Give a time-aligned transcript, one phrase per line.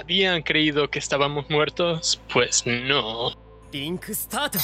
[0.00, 3.36] habían creído que estábamos muertos, pues no.
[3.72, 4.56] Link start.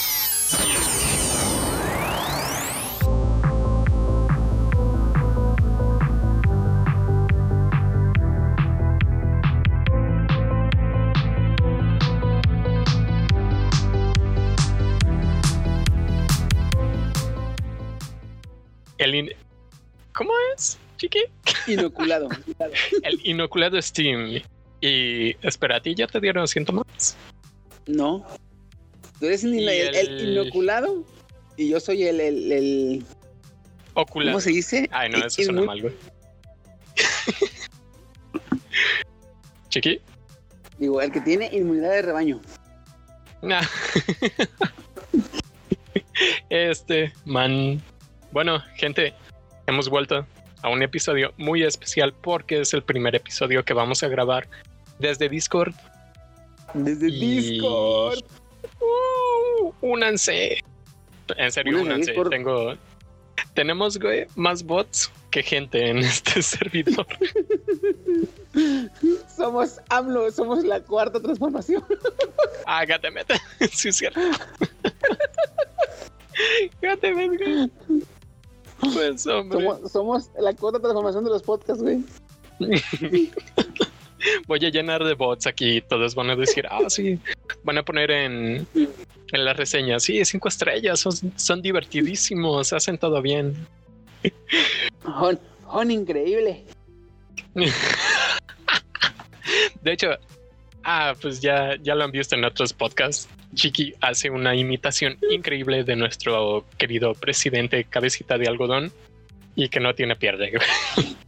[18.99, 19.37] El
[20.15, 21.21] ¿Cómo es, chiqui?
[21.67, 22.29] Inoculado.
[23.03, 24.43] el inoculado Steam.
[24.81, 27.17] Y espera, ¿a ti ya te dieron síntomas?
[27.87, 28.27] No.
[29.19, 29.55] Tú eres el,
[30.29, 31.05] inoculado
[31.57, 33.05] y yo soy el, el, el-
[33.95, 34.33] Ocular.
[34.33, 34.89] ¿cómo se dice?
[34.93, 35.95] Ay, no, eso suena inmu- mal, güey.
[39.71, 40.01] Chiqui.
[40.79, 42.41] Digo, el que tiene inmunidad de rebaño.
[43.43, 43.63] Nah.
[46.49, 47.83] Este, man.
[48.33, 49.13] Bueno, gente,
[49.67, 50.27] hemos vuelto
[50.63, 54.49] a un episodio muy especial porque es el primer episodio que vamos a grabar
[54.99, 55.75] desde Discord.
[56.75, 58.19] Desde Y- Discord.
[58.81, 60.59] Uh, únanse.
[61.37, 62.11] En serio, Únanse.
[62.13, 62.31] Discord.
[62.31, 62.75] Tengo.
[63.55, 67.07] Tenemos, güey, más bots que gente en este servidor.
[69.37, 71.85] Somos AMLO, somos la cuarta transformación.
[72.69, 73.27] Ah, Gatemet.
[73.71, 74.19] sí, es cierto.
[76.83, 77.71] Gatemet, güey.
[78.93, 79.61] Pues, hombre.
[79.61, 82.05] Somos, somos la cuarta transformación de los podcasts, güey.
[84.47, 85.81] Voy a llenar de bots aquí.
[85.81, 87.19] Todos van a decir, ah, sí.
[87.65, 91.01] Van a poner en, en las reseñas, sí, cinco estrellas.
[91.01, 92.73] Son, son divertidísimos.
[92.73, 93.67] Hacen todo bien.
[95.03, 95.39] Son,
[95.71, 96.65] son increíble.
[99.83, 100.09] De hecho,
[100.85, 103.29] ah, pues ya, ya lo han visto en otros podcasts.
[103.55, 108.93] Chiqui hace una imitación increíble de nuestro querido presidente cabecita de algodón
[109.55, 110.53] y que no tiene pierde.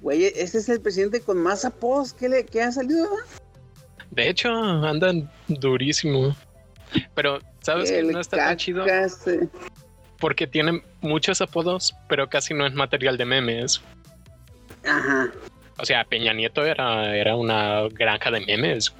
[0.00, 3.02] Güey, este es el presidente con más apodos que, le, que ha salido.
[3.10, 3.24] ¿verdad?
[4.10, 6.34] De hecho, andan durísimo.
[7.14, 8.84] Pero, ¿sabes que El no está tan chido?
[10.18, 13.80] Porque tienen muchos apodos, pero casi no es material de memes.
[14.84, 15.30] Ajá.
[15.78, 18.92] O sea, Peña Nieto era, era una granja de memes.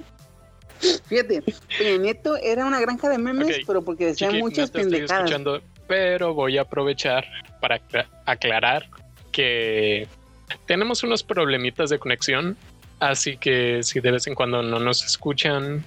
[1.06, 1.42] Fíjate,
[1.78, 5.18] Peña Nieto era una granja de memes, pero porque decía Chiqui, muchas no pendejadas.
[5.24, 7.26] escuchando, pero voy a aprovechar
[7.60, 8.88] para acla- aclarar
[9.32, 10.08] que
[10.66, 12.56] tenemos unos problemitas de conexión,
[12.98, 15.84] así que si de vez en cuando no nos escuchan,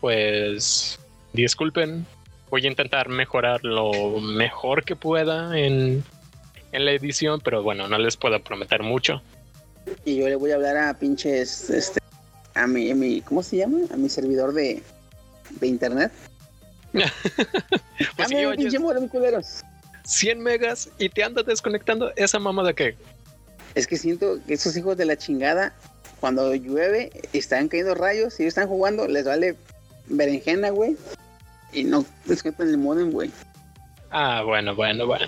[0.00, 0.98] pues
[1.32, 2.06] disculpen.
[2.50, 6.04] Voy a intentar mejorar lo mejor que pueda en,
[6.72, 9.22] en la edición, pero bueno, no les puedo prometer mucho.
[10.04, 12.00] Y yo le voy a hablar a pinches, este,
[12.54, 13.78] a mi, a mi ¿cómo se llama?
[13.92, 14.82] A mi servidor de,
[15.60, 16.12] de internet.
[18.16, 19.62] Pues a sí, mi oye, pinche modem, culeros.
[20.04, 22.96] 100 megas y te andas desconectando esa mamada que
[23.74, 25.72] Es que siento que esos hijos de la chingada,
[26.20, 29.56] cuando llueve, están cayendo rayos y ellos están jugando, les vale
[30.06, 30.96] berenjena, güey.
[31.72, 33.30] Y no desconectan el modem, güey.
[34.10, 35.26] Ah, bueno, bueno, bueno.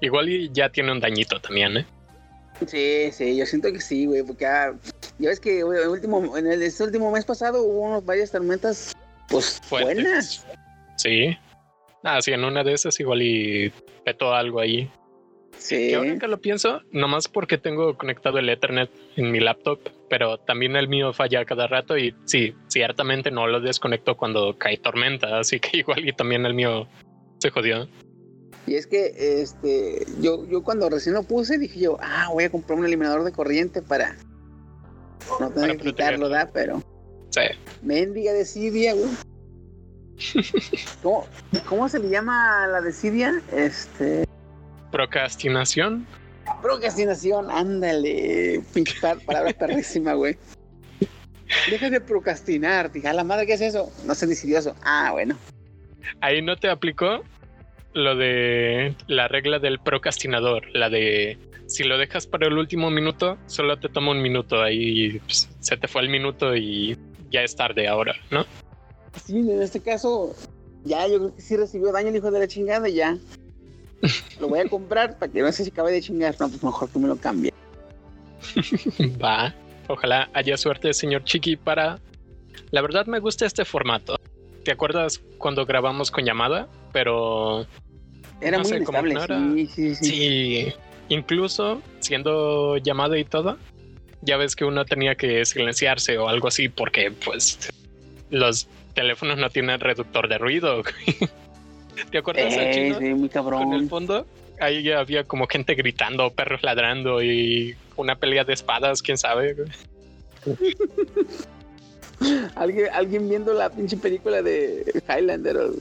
[0.00, 1.86] Igual ya tiene un dañito también, ¿eh?
[2.66, 4.74] Sí, sí, yo siento que sí, güey, porque ah,
[5.18, 8.32] ya ves que güey, el último, en el este último mes pasado hubo unos, varias
[8.32, 8.96] tormentas,
[9.28, 10.44] pues buenas.
[10.96, 11.36] Sí.
[12.02, 13.72] Ah, sí, en una de esas igual y
[14.04, 14.90] petó algo ahí.
[15.58, 15.90] Sí.
[15.90, 20.38] Y ahora que lo pienso, nomás porque tengo conectado el Ethernet en mi laptop, pero
[20.38, 25.38] también el mío falla cada rato y sí, ciertamente no lo desconecto cuando cae tormenta,
[25.38, 26.88] así que igual y también el mío
[27.38, 27.88] se jodió.
[28.66, 32.50] Y es que este yo, yo cuando recién lo puse dije yo, ah, voy a
[32.50, 34.16] comprar un eliminador de corriente para
[35.40, 36.28] no tener que quitarlo.
[36.28, 36.50] ¿da?
[36.52, 36.82] Pero
[37.30, 37.42] Sí.
[37.82, 39.08] mendiga desidia, güey.
[41.02, 41.26] ¿Cómo,
[41.68, 43.40] ¿Cómo se le llama la desidia?
[43.52, 44.24] Este
[44.90, 46.06] Procrastinación.
[46.62, 50.36] procrastinación, ándale, pinche palabra perrísima, güey.
[51.70, 53.90] Deja de procrastinar, dije, a la madre, ¿qué es eso?
[54.04, 54.74] No sé decidioso.
[54.82, 55.36] Ah, bueno.
[56.20, 57.22] Ahí no te aplicó
[57.94, 63.36] lo de la regla del procrastinador, la de si lo dejas para el último minuto,
[63.46, 66.96] solo te toma un minuto, ahí pues, se te fue el minuto y
[67.30, 68.46] ya es tarde ahora, ¿no?
[69.24, 70.34] Sí, en este caso,
[70.84, 73.18] ya yo creo que sí recibió daño el hijo de la chingada y ya.
[74.40, 76.34] Lo voy a comprar para que no sé si acabe de chingar.
[76.38, 77.52] No, pues mejor que me lo cambie.
[79.22, 79.54] Va.
[79.88, 81.98] Ojalá haya suerte, señor Chiqui, para...
[82.70, 84.16] La verdad me gusta este formato.
[84.64, 86.68] ¿Te acuerdas cuando grabamos con llamada?
[86.92, 87.66] Pero
[88.40, 89.14] Era No muy sé, como inestable.
[89.14, 90.04] que no era- Sí, sí, sí.
[90.04, 90.72] sí,
[91.08, 93.56] incluso siendo llamada y todo,
[94.20, 97.58] ya ves que uno tenía que silenciarse o algo así porque pues
[98.30, 100.82] los teléfonos no tienen reductor de ruido.
[102.10, 102.98] ¿Te acuerdas Eh, chino?
[102.98, 103.88] sí, muy Con el cabrón.
[103.88, 104.26] fondo,
[104.60, 109.54] ahí ya había como gente gritando, perros ladrando y una pelea de espadas, quién sabe.
[109.54, 109.68] güey.
[112.54, 115.72] alguien, alguien viendo la pinche película de Highlander o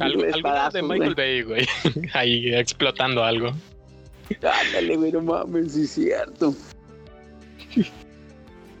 [0.00, 1.66] algo, alguna de Michael Bay, güey.
[2.14, 3.52] Ahí explotando algo.
[4.42, 6.54] Ándale, güey, no mames, sí es cierto.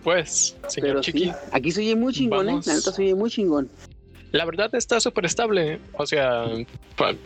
[0.02, 1.24] Pues, señor Pero Chiqui.
[1.24, 2.66] sí, aquí se oye muy chingón, Vamos.
[2.66, 2.70] ¿eh?
[2.70, 3.68] La neta se oye muy chingón.
[4.32, 5.80] La verdad está súper estable.
[5.94, 6.46] O sea,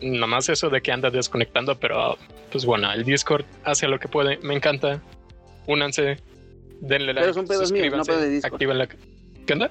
[0.02, 2.16] nomás eso de que anda desconectando, pero
[2.52, 4.38] pues bueno, el Discord hace lo que puede.
[4.38, 5.02] Me encanta.
[5.66, 6.18] Únanse,
[6.80, 8.54] denle like, Pero son pedos míos, no de Discord.
[8.54, 8.88] activen la.
[9.46, 9.70] ¿Qué onda?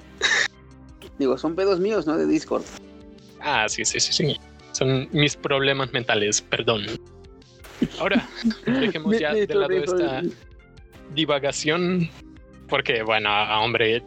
[1.18, 2.16] Digo, son pedos míos, ¿no?
[2.16, 2.62] De Discord.
[3.40, 4.36] Ah, sí, sí, sí, sí.
[4.72, 6.86] Son mis problemas mentales, perdón.
[7.98, 8.28] Ahora,
[8.66, 10.22] dejemos ya de lado esta
[11.14, 12.08] divagación,
[12.68, 13.30] porque bueno,
[13.62, 14.02] hombre,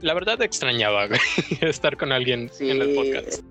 [0.00, 1.20] la verdad extrañaba güey,
[1.60, 2.70] estar con alguien Sí.
[2.70, 3.42] en el podcast.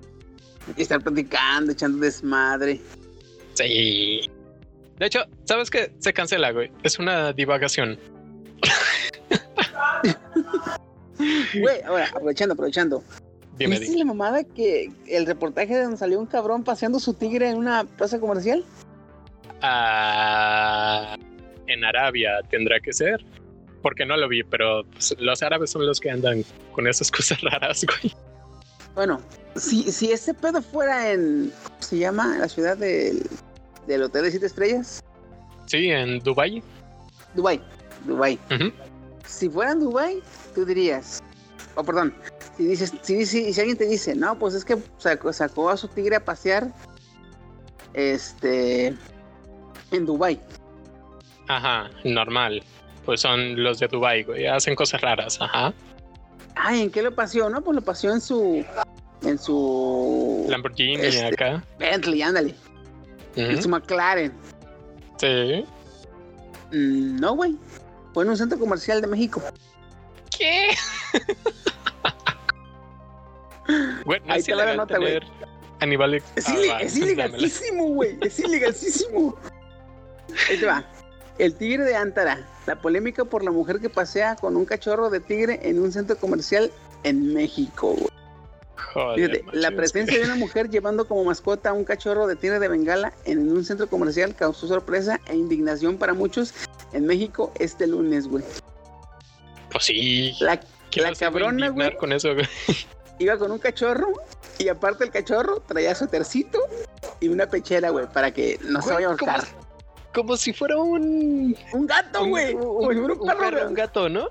[0.75, 2.79] Y estar platicando, echando desmadre.
[3.53, 4.21] Sí.
[4.99, 5.91] De hecho, ¿sabes qué?
[5.99, 6.71] Se cancela, güey.
[6.83, 7.99] Es una divagación.
[11.59, 13.03] Güey, ahora, aprovechando, aprovechando.
[13.57, 17.49] Dime, ¿Viste la mamada que el reportaje de donde salió un cabrón paseando su tigre
[17.49, 18.63] en una plaza comercial?
[19.61, 21.15] Ah,
[21.65, 23.25] en Arabia tendrá que ser.
[23.87, 26.43] Porque no lo vi, pero pues, los árabes son los que andan
[26.73, 28.13] con esas cosas raras, güey.
[28.95, 29.21] Bueno,
[29.55, 31.53] si, si ese pedo fuera en.
[31.63, 32.33] ¿Cómo se llama?
[32.33, 33.23] En la ciudad del,
[33.87, 35.01] del Hotel de Siete Estrellas.
[35.67, 36.61] Sí, en Dubai.
[37.33, 37.61] Dubai.
[38.05, 38.37] Dubai.
[39.25, 40.21] Si fuera en Dubai,
[40.53, 41.23] tú dirías.
[41.75, 42.13] Oh, perdón.
[42.57, 45.77] Si dices, si, dice- si alguien te dice, no, pues es que sacó, sacó a
[45.77, 46.73] su tigre a pasear.
[47.93, 48.87] Este.
[49.91, 50.41] En Dubai.
[51.47, 52.61] Ajá, normal.
[53.07, 54.45] Pues son los de Dubai, güey.
[54.47, 55.73] Hacen cosas raras, ajá.
[56.55, 57.49] Ay, ¿en qué lo paseó?
[57.49, 58.65] No, pues lo paseó en su.
[59.23, 60.45] En su.
[60.49, 61.63] Lamborghini Este- acá.
[61.79, 62.53] Bentley, ándale.
[63.37, 64.33] En su McLaren.
[65.19, 65.63] Sí.
[66.73, 67.55] Mm, no, güey.
[68.13, 69.41] Fue en un centro comercial de México.
[70.37, 70.67] ¿Qué?
[74.05, 75.19] Güey, no Ahí te la nota, güey.
[75.81, 76.23] animales.
[76.35, 78.17] Es, Ah, va, es ilegalísimo, güey.
[78.21, 79.35] Es ilegalísimo.
[80.49, 80.85] Ahí te va.
[81.37, 82.39] El tigre de Antara.
[82.65, 86.17] La polémica por la mujer que pasea con un cachorro de tigre en un centro
[86.17, 86.71] comercial
[87.03, 87.95] en México.
[88.93, 92.35] Joder, Fíjate, la es presencia de una mujer llevando como mascota a un cachorro de
[92.35, 96.53] tigre de Bengala en un centro comercial causó sorpresa e indignación para muchos
[96.93, 98.43] en México este lunes, güey.
[99.71, 100.35] Pues sí.
[100.39, 100.59] La,
[100.91, 101.97] ¿quién la no se va a cabrona, güey.
[101.97, 102.47] con eso, güey?
[103.19, 104.11] iba con un cachorro
[104.57, 106.59] y aparte el cachorro traía su tercito
[107.19, 109.45] y una pechera, güey, para que no se vaya a ahorcar.
[109.45, 109.66] ¿cómo
[110.17, 111.55] Como si fuera un.
[111.73, 112.55] Un gato, güey.
[112.55, 114.29] un- Como si fuera un un perro, un gato, ¿no?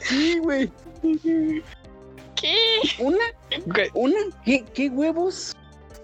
[0.00, 0.70] Sí, güey.
[2.34, 2.54] ¿Qué?
[2.98, 3.24] Una,
[3.64, 5.56] Güey, una, ¿qué, qué huevos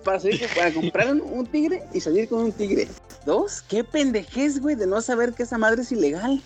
[0.03, 2.89] para salir, para comprar un, tigre y salir con un tigre?
[3.27, 6.43] Dos, qué pendejez, güey, de no saber que esa madre es ilegal.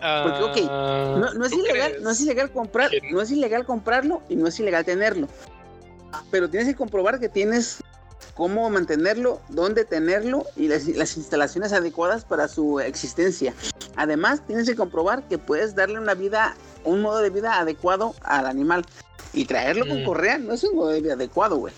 [0.00, 2.02] Porque, ok, ah, No, no es ¿tú ilegal, crees?
[2.02, 5.28] no es ilegal comprar, no es ilegal comprarlo y no es ilegal tenerlo.
[6.30, 7.82] Pero tienes que comprobar que tienes
[8.34, 13.54] cómo mantenerlo, dónde tenerlo y las, las instalaciones adecuadas para su existencia.
[13.96, 18.46] Además, tienes que comprobar que puedes darle una vida, un modo de vida adecuado al
[18.46, 18.84] animal.
[19.32, 20.04] Y traerlo con Mm.
[20.04, 21.74] correa no es un modo de vida adecuado, güey.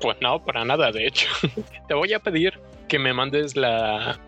[0.00, 1.28] Pues no, para nada, de hecho.
[1.88, 2.58] Te voy a pedir
[2.88, 4.18] que me mandes la,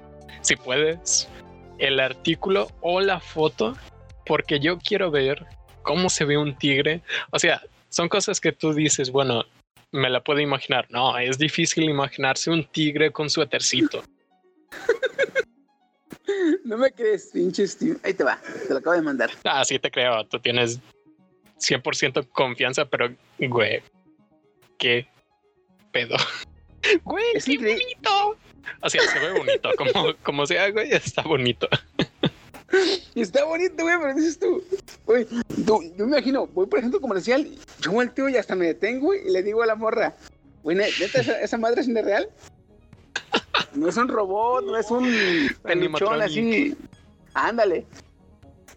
[0.40, 1.28] si puedes,
[1.78, 3.76] el artículo o la foto,
[4.24, 5.44] porque yo quiero ver
[5.82, 7.02] cómo se ve un tigre.
[7.30, 7.60] O sea,
[7.90, 9.44] son cosas que tú dices, bueno,
[9.96, 10.86] me la puedo imaginar.
[10.90, 14.02] No, es difícil imaginarse un tigre con suétercito.
[16.64, 17.98] No me crees, pinche Steve.
[18.02, 19.30] Ahí te va, te lo acabo de mandar.
[19.44, 20.80] Ah, sí te creo, tú tienes
[21.60, 23.82] 100% confianza, pero, güey,
[24.78, 25.06] qué
[25.92, 26.16] pedo.
[27.04, 27.84] Güey, Es qué increíble.
[27.84, 28.36] bonito.
[28.82, 31.68] O sea, se ve bonito, como, como sea, güey, está bonito.
[33.14, 34.62] Y está bonito, güey, pero dices tú,
[35.04, 35.24] güey,
[35.66, 37.48] tú, yo me imagino, voy por ejemplo comercial,
[37.80, 40.16] yo volteo y hasta me detengo y le digo a la morra,
[40.62, 42.28] güey, ne- neta, esa, esa madre es real.
[43.74, 45.06] No es un robot, no es un
[45.62, 46.74] peluchón así.
[47.34, 47.86] Ándale.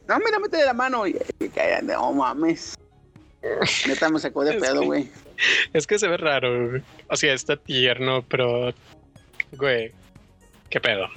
[0.08, 1.14] No, mira, métele la mano y,
[1.54, 2.76] cae, no mames.
[3.88, 5.10] Neta me sacó de Es pedo, güey.
[5.72, 6.70] Es que se ve raro.
[6.70, 6.84] güey.
[7.10, 8.74] O sea, está tierno, pero.
[9.54, 9.94] Güey.
[10.70, 11.08] ¿Qué pedo?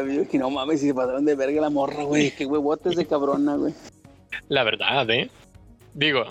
[0.00, 2.30] Yo dije, no mames, si se pasaron de verga la morra, güey.
[2.30, 3.74] Qué huevotes de cabrona, güey.
[4.48, 5.30] La verdad, ¿eh?
[5.94, 6.24] Digo,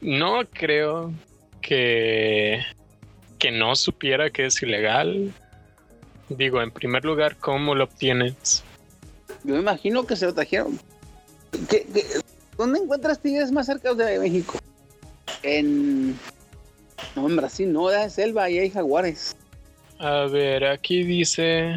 [0.00, 1.12] no creo
[1.60, 2.62] que.
[3.38, 5.32] que no supiera que es ilegal.
[6.28, 8.64] Digo, en primer lugar, ¿cómo lo obtienes?
[9.44, 10.78] Yo me imagino que se lo trajeron.
[11.68, 12.04] ¿Qué- qué-
[12.56, 14.58] dónde encuentras tigres más cerca de México?
[15.42, 16.18] En.
[17.14, 19.36] No, en Brasil no, da selva y hay jaguares.
[19.98, 21.74] A ver, aquí dice.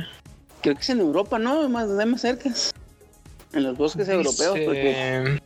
[0.61, 1.67] Creo que es en Europa, ¿no?
[1.69, 2.73] Más, más cercas.
[3.53, 5.39] En los bosques europeos, porque.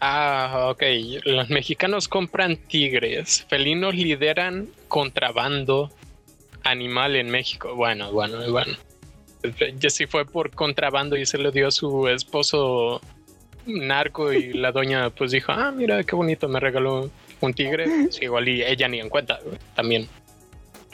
[0.00, 0.82] Ah, ok.
[1.24, 3.44] Los mexicanos compran tigres.
[3.48, 5.90] Felinos lideran contrabando
[6.64, 7.74] animal en México.
[7.74, 8.76] Bueno, bueno, bueno.
[9.88, 13.00] Si fue por contrabando y se lo dio a su esposo
[13.66, 18.10] narco y la doña pues dijo, ah, mira qué bonito, me regaló un tigre.
[18.10, 19.38] Sí, igual y ella ni en cuenta
[19.74, 20.08] también.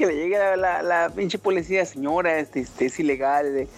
[0.02, 3.68] Que le llegue la, la, pinche policía, señora, este, este es ilegal.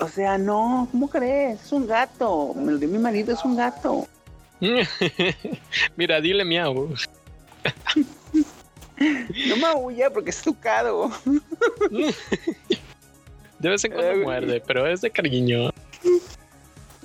[0.00, 1.62] O sea, no, ¿cómo crees?
[1.62, 2.54] Es un gato.
[2.56, 4.08] Me lo dio mi marido, es un gato.
[5.96, 6.74] Mira, dile miau.
[8.98, 11.12] no me huya porque es educado.
[13.60, 15.70] de vez en cuando muerde, pero es de cariño.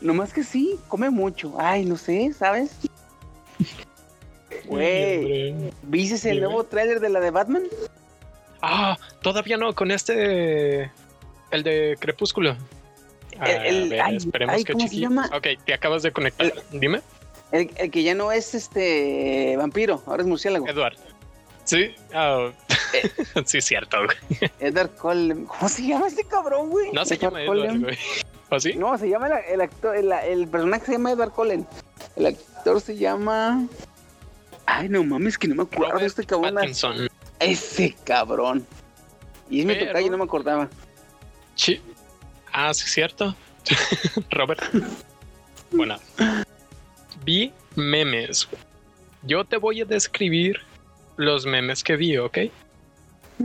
[0.01, 1.53] Nomás que sí, come mucho.
[1.59, 2.71] Ay, no sé, ¿sabes?
[4.65, 5.53] Güey,
[5.83, 7.61] ¿viste el nuevo tráiler de la de Batman?
[8.61, 10.91] Ah, todavía no, con este...
[11.51, 12.55] El de Crepúsculo.
[13.45, 15.29] el, esperemos que ¿cómo se llama?
[15.33, 16.51] Ok, te acabas de conectar.
[16.71, 17.01] Dime.
[17.51, 20.67] El, que ya no es este vampiro, ahora es murciélago.
[20.67, 20.97] Edward.
[21.63, 22.51] Sí, oh.
[23.45, 24.51] sí, cierto, güey.
[24.59, 25.45] Edward Cullen.
[25.45, 26.91] ¿Cómo se llama este cabrón, güey?
[26.91, 27.97] No se llama Edward, güey.
[28.49, 28.73] ¿O sí?
[28.73, 31.67] No, se llama el, actor, el, personaje se llama Edward Cullen.
[32.15, 33.67] El actor se llama.
[34.65, 36.55] Ay, no mames, que no me acuerdo de este cabrón.
[36.55, 37.07] Pattinson.
[37.39, 38.65] Ese cabrón.
[39.49, 40.69] Y es mi tocayo, no me acordaba.
[41.55, 41.81] Sí.
[42.51, 43.35] Ah, sí, cierto.
[44.31, 44.61] Robert.
[45.71, 45.97] bueno.
[47.23, 48.47] Vi memes.
[49.23, 50.61] Yo te voy a describir
[51.17, 52.37] los memes que vi, ¿ok?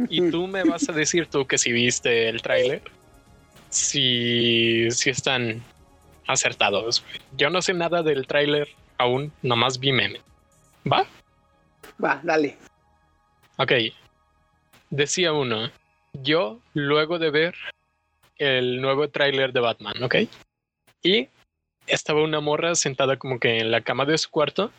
[0.09, 2.82] Y tú me vas a decir tú que si viste el tráiler,
[3.70, 5.62] si, si están
[6.26, 7.04] acertados.
[7.37, 8.68] Yo no sé nada del tráiler
[8.99, 10.23] aún, nomás vi memes.
[10.90, 11.06] ¿Va?
[12.02, 12.56] Va, dale.
[13.60, 13.72] Ok.
[14.88, 15.70] Decía uno,
[16.14, 17.54] yo luego de ver
[18.38, 20.14] el nuevo tráiler de Batman, ¿ok?
[21.02, 21.28] Y
[21.86, 24.72] estaba una morra sentada como que en la cama de su cuarto,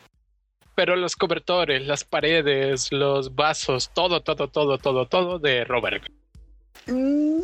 [0.74, 6.02] pero los cobertores, las paredes, los vasos, todo, todo, todo, todo, todo de Robert.
[6.88, 7.38] Mm,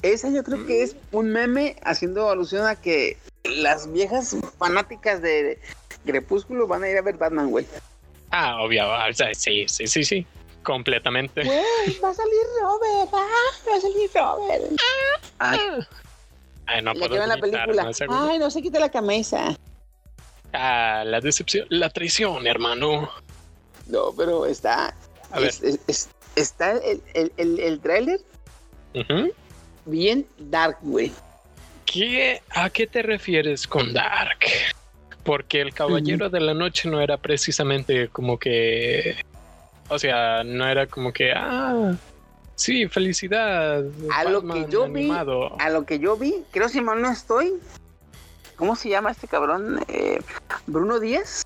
[0.00, 5.58] esa yo creo que es un meme haciendo alusión a que las viejas fanáticas de
[6.06, 7.66] Crepúsculo van a ir a ver Batman, güey.
[8.30, 8.84] Ah, obvio,
[9.34, 10.26] sí, sí, sí, sí,
[10.62, 11.42] completamente.
[11.42, 13.26] va a salir Robert, ah,
[13.68, 14.62] va a salir Robert.
[15.38, 15.78] Ah.
[16.66, 17.90] Ay, no puedo la película.
[18.08, 19.56] Ay, no se quita la camisa.
[20.52, 23.10] Ah, la decepción, la traición, hermano.
[23.86, 24.94] No, pero está.
[25.32, 25.52] A ver.
[26.36, 28.20] está el, el, el, el tráiler
[29.84, 31.12] bien dark, güey.
[31.84, 34.38] ¿Qué, ¿A qué te refieres con dark?
[35.24, 39.16] Porque el Caballero de la Noche no era precisamente como que.
[39.88, 41.32] O sea, no era como que.
[41.32, 41.94] Ah,
[42.54, 43.84] sí, felicidad.
[44.14, 45.10] A lo que yo vi.
[45.10, 47.54] A lo que yo vi, creo si mal no estoy.
[48.56, 49.80] ¿Cómo se llama este cabrón?
[49.88, 50.20] Eh,
[50.66, 51.42] Bruno Díaz.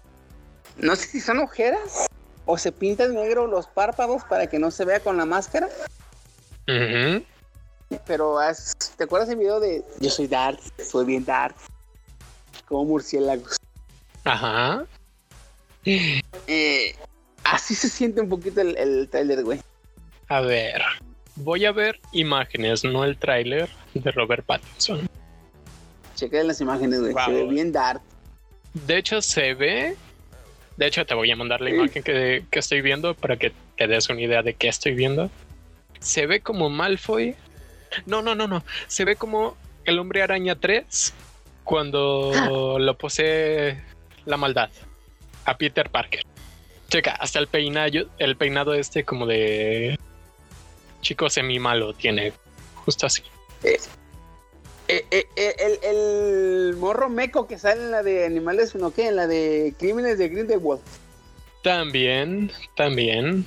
[0.78, 2.07] No sé si son ojeras
[2.47, 5.69] o se pintan negro los párpados para que no se vea con la máscara.
[8.07, 8.38] Pero
[8.97, 11.54] ¿te acuerdas el video de Yo soy Dark, soy bien Dark?
[12.66, 13.57] Como murciélagos.
[14.25, 14.87] Ajá.
[15.85, 16.97] Eh,
[17.45, 19.61] así se siente un poquito el, el trailer, güey.
[20.28, 20.83] A ver,
[21.37, 25.09] voy a ver imágenes, no el tráiler de Robert Pattinson.
[26.14, 27.14] Checa las imágenes, güey.
[27.25, 28.00] Se ve bien dark.
[28.73, 29.97] De hecho, se ve.
[30.76, 33.87] De hecho, te voy a mandar la imagen que, que, estoy viendo para que te
[33.87, 35.31] des una idea de qué estoy viendo.
[36.00, 37.37] Se ve como Malfoy.
[38.07, 38.64] No, no, no, no.
[38.88, 41.14] Se ve como el hombre araña 3
[41.62, 42.33] cuando
[42.78, 43.81] lo posee
[44.26, 44.71] la maldad
[45.45, 46.23] a Peter Parker.
[46.88, 49.99] Checa, hasta el peinado, el peinado este como de
[51.00, 52.33] chico semi malo tiene
[52.85, 53.23] justo así.
[53.62, 53.78] Eh,
[54.88, 59.09] eh, eh, el, morro meco que sale en la de animales, ¿no qué?
[59.09, 60.83] En la de crímenes de Grindelwald.
[61.62, 63.47] También, también.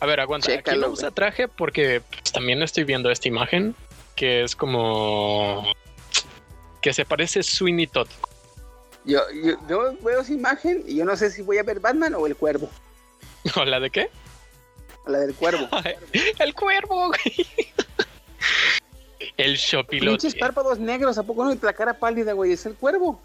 [0.00, 0.52] A ver, aguanta.
[0.52, 3.74] Aquí no usa traje porque pues, también estoy viendo esta imagen
[4.16, 5.64] que es como
[6.80, 8.08] que se parece Sweeney Todd.
[9.04, 9.20] Yo,
[9.68, 12.36] yo, veo esa imagen y yo no sé si voy a ver Batman o el
[12.36, 12.70] cuervo.
[13.56, 14.10] ¿O la de qué?
[15.06, 15.68] la del cuervo.
[16.38, 17.46] el cuervo, güey.
[19.36, 20.18] El Shopilote.
[20.18, 21.52] Pinches párpados negros, ¿a poco no?
[21.52, 22.52] Y la cara pálida, güey.
[22.52, 23.20] Es el cuervo.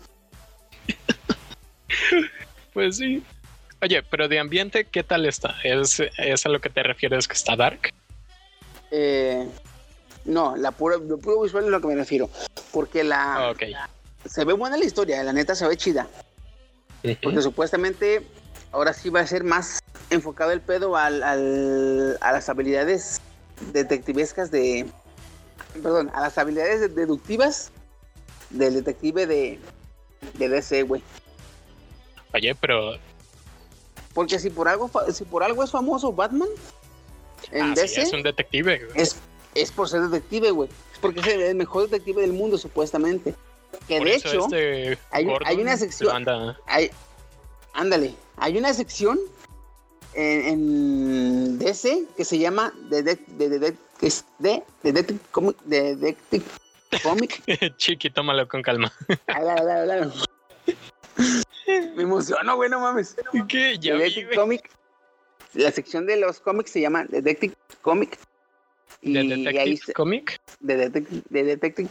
[2.73, 3.23] pues sí.
[3.81, 5.55] Oye, pero de ambiente, ¿qué tal está?
[5.63, 7.93] ¿Es, ¿Es, a lo que te refieres que está dark?
[8.91, 9.47] Eh,
[10.25, 12.29] no, la pura, lo puro visual es a lo que me refiero.
[12.73, 13.55] Porque la,
[14.25, 16.07] se ve buena la historia, la neta se ve chida.
[17.21, 18.25] Porque supuestamente
[18.71, 23.21] ahora sí va a ser más enfocado el pedo al, al, a las habilidades
[23.71, 24.85] detectivescas de.
[25.73, 27.71] Perdón, a las habilidades deductivas
[28.49, 29.59] del detective de,
[30.33, 31.01] de DC, güey.
[32.33, 32.97] Oye, pero.
[34.13, 36.49] Porque si por algo, si por algo es famoso Batman,
[37.51, 38.87] en ah, DC, es un detective.
[38.95, 39.15] Es,
[39.55, 40.69] es por ser detective, güey.
[40.91, 43.35] Es porque es el mejor detective del mundo, supuestamente.
[43.87, 45.25] Que de hecho, este hay,
[45.57, 46.25] una sección.
[46.65, 46.91] Hay,
[47.73, 49.19] ándale, hay una sección
[50.13, 53.15] en, DC que se llama de, de,
[53.59, 55.57] de, es de Detective Comic.
[57.03, 57.43] Comic.
[57.77, 58.91] Chiqui, tómalo con calma.
[61.67, 63.15] Me emociono, güey, no mames.
[63.47, 63.77] ¿Qué?
[63.79, 64.69] Ya Detective Comic.
[65.53, 68.19] La sección de los cómics se llama Detective Comic.
[69.01, 70.39] ¿De Detective Comic?
[70.59, 71.89] De de Detective.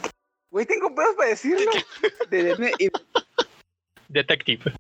[0.51, 1.71] Güey, tengo pedos para decirlo.
[2.31, 2.93] de, de,
[4.09, 4.73] Detective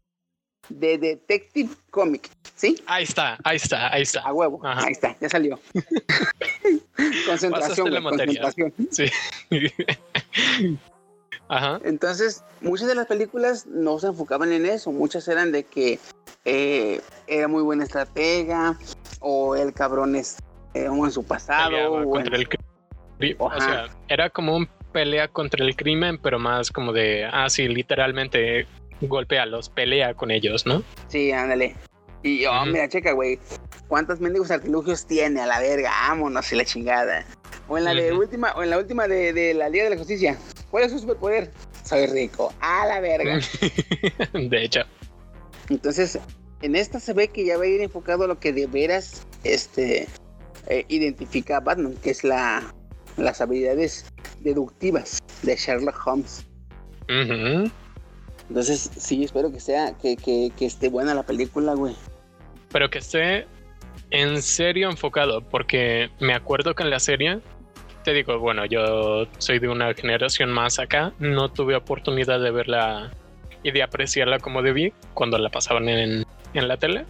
[0.68, 2.82] de Detective Comic, ¿sí?
[2.86, 4.20] Ahí está, ahí está, ahí está.
[4.20, 5.58] A huevo, ahí está, ya salió.
[7.26, 8.72] concentración, la concentración.
[8.90, 9.06] Sí.
[11.48, 11.80] Ajá.
[11.84, 15.98] Entonces, muchas de las películas no se enfocaban en eso, muchas eran de que
[16.44, 18.78] eh, era muy buena estratega
[19.20, 20.36] o el cabrón es
[20.74, 22.02] eh, en su pasado.
[22.02, 22.46] O, contra el
[23.38, 27.68] o sea, era como un pelea contra el crimen, pero más como de, ah, sí,
[27.68, 28.66] literalmente
[29.00, 30.82] golpea los pelea con ellos, ¿no?
[31.08, 31.76] Sí, ándale.
[32.22, 33.38] Y yo, mira, checa, güey,
[33.86, 35.90] ¿cuántos mendigos artilugios tiene a la verga?
[36.08, 37.24] Vámonos y la chingada.
[37.68, 39.98] O en la de última, o en la última de, de, la Liga de la
[39.98, 40.36] Justicia.
[40.70, 41.50] ¿Cuál es su superpoder?
[41.84, 42.52] Soy rico.
[42.60, 43.38] A la verga.
[44.32, 44.80] de hecho.
[45.68, 46.18] Entonces,
[46.62, 49.26] en esta se ve que ya va a ir enfocado a lo que de veras
[49.44, 50.08] este,
[50.66, 52.74] eh, identifica a Batman, que es la,
[53.16, 54.06] las habilidades
[54.40, 56.46] deductivas de Sherlock Holmes.
[58.48, 61.94] Entonces, sí, espero que sea, que, que, que esté buena la película, güey.
[62.70, 63.46] Pero que esté
[64.10, 67.40] en serio enfocado, porque me acuerdo que en la serie,
[68.04, 73.10] te digo, bueno, yo soy de una generación más acá, no tuve oportunidad de verla
[73.62, 77.04] y de apreciarla como debí cuando la pasaban en, en la tele,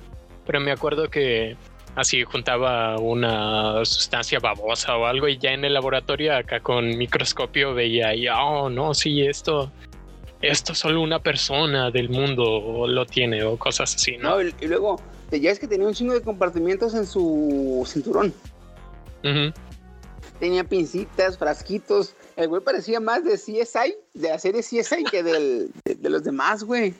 [0.46, 1.56] pero me acuerdo que
[1.94, 7.74] así juntaba una sustancia babosa o algo y ya en el laboratorio acá con microscopio
[7.74, 9.72] veía y oh no sí esto
[10.40, 14.40] esto solo una persona del mundo lo tiene o cosas así, ¿no?
[14.40, 18.32] y, luego, ya es que tenía un chingo de compartimientos en su cinturón.
[20.38, 22.14] Tenía pincitas, frasquitos.
[22.36, 26.62] El güey parecía más de CSI, de la serie CSI, que del, de, los demás,
[26.62, 26.94] güey.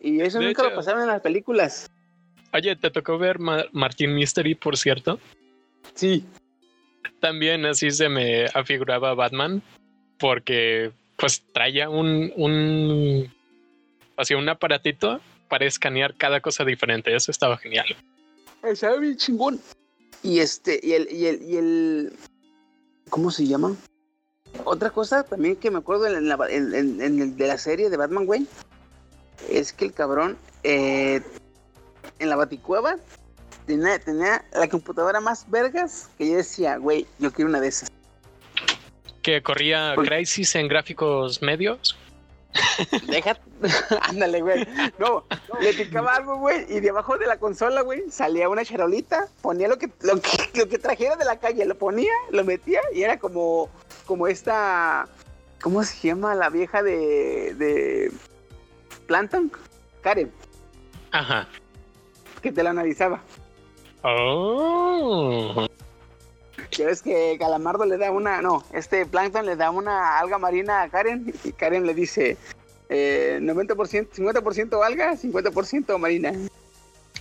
[0.00, 1.90] Y eso nunca lo pasaron en las películas.
[2.52, 5.18] Oye, ¿te tocó ver Martin Mystery, por cierto?
[5.94, 6.24] Sí.
[7.20, 9.62] También así se me afiguraba Batman,
[10.18, 13.32] porque pues traía un, un,
[14.16, 17.14] así un aparatito para escanear cada cosa diferente.
[17.14, 17.86] Eso estaba genial.
[18.62, 19.60] Estaba bien chingón.
[20.22, 22.12] Y este, y el, y el, y el,
[23.08, 23.76] ¿cómo se llama?
[24.64, 28.26] Otra cosa también que me acuerdo en, la, en, el de la serie de Batman,
[28.26, 28.46] güey,
[29.48, 31.22] es que el cabrón eh,
[32.18, 32.96] en la baticueva
[33.66, 37.88] tenía, tenía la computadora más vergas que yo decía, güey, yo quiero una de esas
[39.28, 41.98] que corría Crisis en gráficos medios.
[43.08, 43.38] Deja,
[44.08, 44.66] ándale, güey.
[44.98, 45.26] No,
[45.60, 49.78] le picaba algo, güey, y debajo de la consola, güey, salía una charolita, ponía lo
[49.78, 53.68] que, lo que, trajera de la calle, lo ponía, lo metía, y era como,
[54.06, 55.06] como esta,
[55.60, 58.10] ¿cómo se llama la vieja de, de
[59.06, 59.52] Planton?
[60.00, 60.32] Karen.
[61.10, 61.46] Ajá.
[62.42, 63.22] Que te la analizaba.
[64.02, 65.66] Oh.
[66.72, 70.82] Ya ves que Calamardo le da una, no, este Plankton le da una alga marina
[70.82, 72.36] a Karen y Karen le dice
[72.88, 76.32] eh, 90%, 50% alga, 50% marina.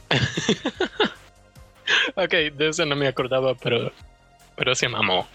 [2.16, 3.92] ok, de eso no me acordaba, pero,
[4.56, 5.28] pero se mamó.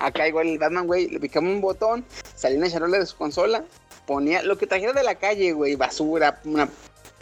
[0.00, 3.64] Acá igual el Batman, güey, le picamos un botón, salía una charola de su consola,
[4.06, 6.68] ponía lo que trajera de la calle, güey, basura, una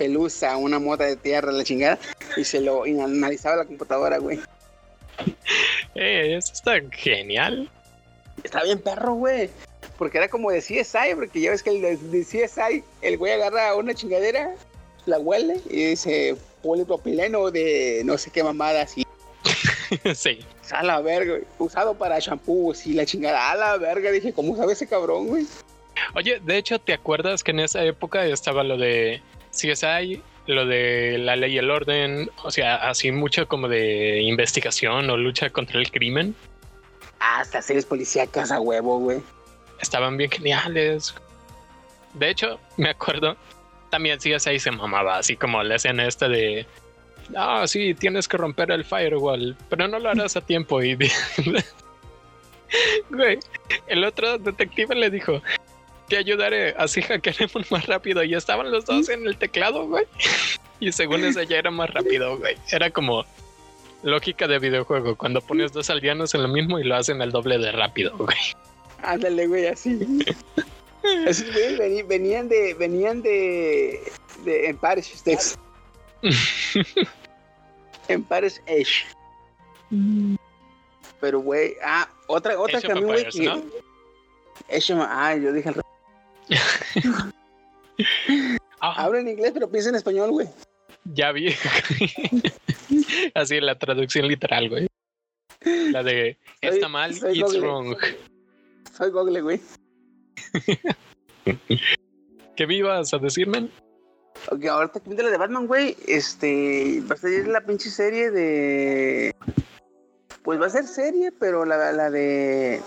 [0.01, 1.99] pelusa, una mota de tierra, la chingada,
[2.35, 4.41] y se lo analizaba la computadora, güey.
[5.95, 7.69] Eh, eso está genial.
[8.43, 9.51] Está bien perro, güey.
[9.99, 13.77] Porque era como de CSI, porque ya ves que el de, CSI, el güey agarra
[13.77, 14.55] una chingadera,
[15.05, 19.07] la huele y dice polipropileno de no sé qué mamada así.
[20.15, 20.41] sí.
[20.71, 24.11] A la verga, usado para shampoo, y la chingada, a la verga.
[24.11, 25.47] Dije, ¿cómo sabe ese cabrón, güey?
[26.15, 31.19] Oye, de hecho, ¿te acuerdas que en esa época estaba lo de CSI lo de
[31.19, 35.79] la ley y el orden, o sea, así mucho como de investigación o lucha contra
[35.79, 36.35] el crimen.
[37.21, 39.21] Hasta series policíacas a huevo, güey.
[39.81, 41.15] Estaban bien geniales.
[42.15, 43.37] De hecho, me acuerdo,
[43.91, 46.67] también ahí se mamaba, así como la escena esta de,
[47.37, 50.83] ah, sí, tienes que romper el firewall, pero no lo harás a tiempo.
[50.83, 50.97] Y,
[53.11, 53.39] güey,
[53.87, 55.43] el otro detective le dijo,
[56.11, 58.23] te ayudaré, así hackearemos más rápido.
[58.23, 60.05] Y estaban los dos en el teclado, güey.
[60.81, 62.57] Y según eso ya era más rápido, güey.
[62.71, 63.25] Era como
[64.03, 67.59] lógica de videojuego, cuando pones dos aldeanos en lo mismo y lo hacen el doble
[67.59, 68.37] de rápido, güey.
[69.03, 69.99] Ándale, güey, así.
[71.27, 74.01] Esos güeyes venían de, venían de,
[74.45, 75.59] de Empire Texas.
[78.09, 79.07] Empire Edge.
[81.21, 83.45] Pero, güey, ah, otra, otra que a mí, güey, que...
[83.45, 83.63] ¿no?
[85.03, 85.73] ah, yo dije
[88.81, 90.49] al Habla en inglés, pero piensa en español, güey.
[91.05, 91.55] Ya vi.
[93.35, 94.87] Así la traducción literal, güey.
[95.93, 97.97] La de está mal, it's wrong.
[98.97, 99.61] Soy Google, güey.
[102.57, 103.69] ¿Qué me ibas a decirme?
[104.51, 109.35] Ok, ahorita que la de Batman, güey, este, va a salir la pinche serie de...
[110.43, 112.81] Pues va a ser serie, pero la, la de...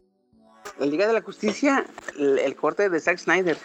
[0.79, 1.85] La Liga de la Justicia,
[2.17, 3.57] el corte de Zack Snyder.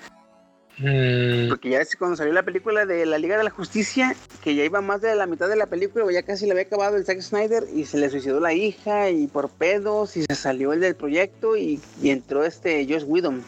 [0.79, 1.49] Mm.
[1.49, 4.65] Porque ya es cuando salió la película de la Liga de la Justicia, que ya
[4.65, 7.21] iba más de la mitad de la película, ya casi le había acabado el Zack
[7.21, 10.95] Snyder y se le suicidó la hija y por pedos y se salió el del
[10.95, 13.45] proyecto y, entró este Josh Whedon.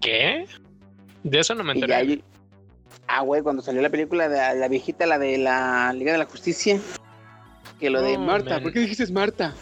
[0.00, 0.46] ¿Qué?
[1.22, 2.22] De eso no me enteré.
[3.06, 6.26] ah, güey, cuando salió la película de la viejita, la de la Liga de la
[6.26, 6.80] Justicia,
[7.78, 9.54] que lo de Marta, ¿por qué dijiste Marta?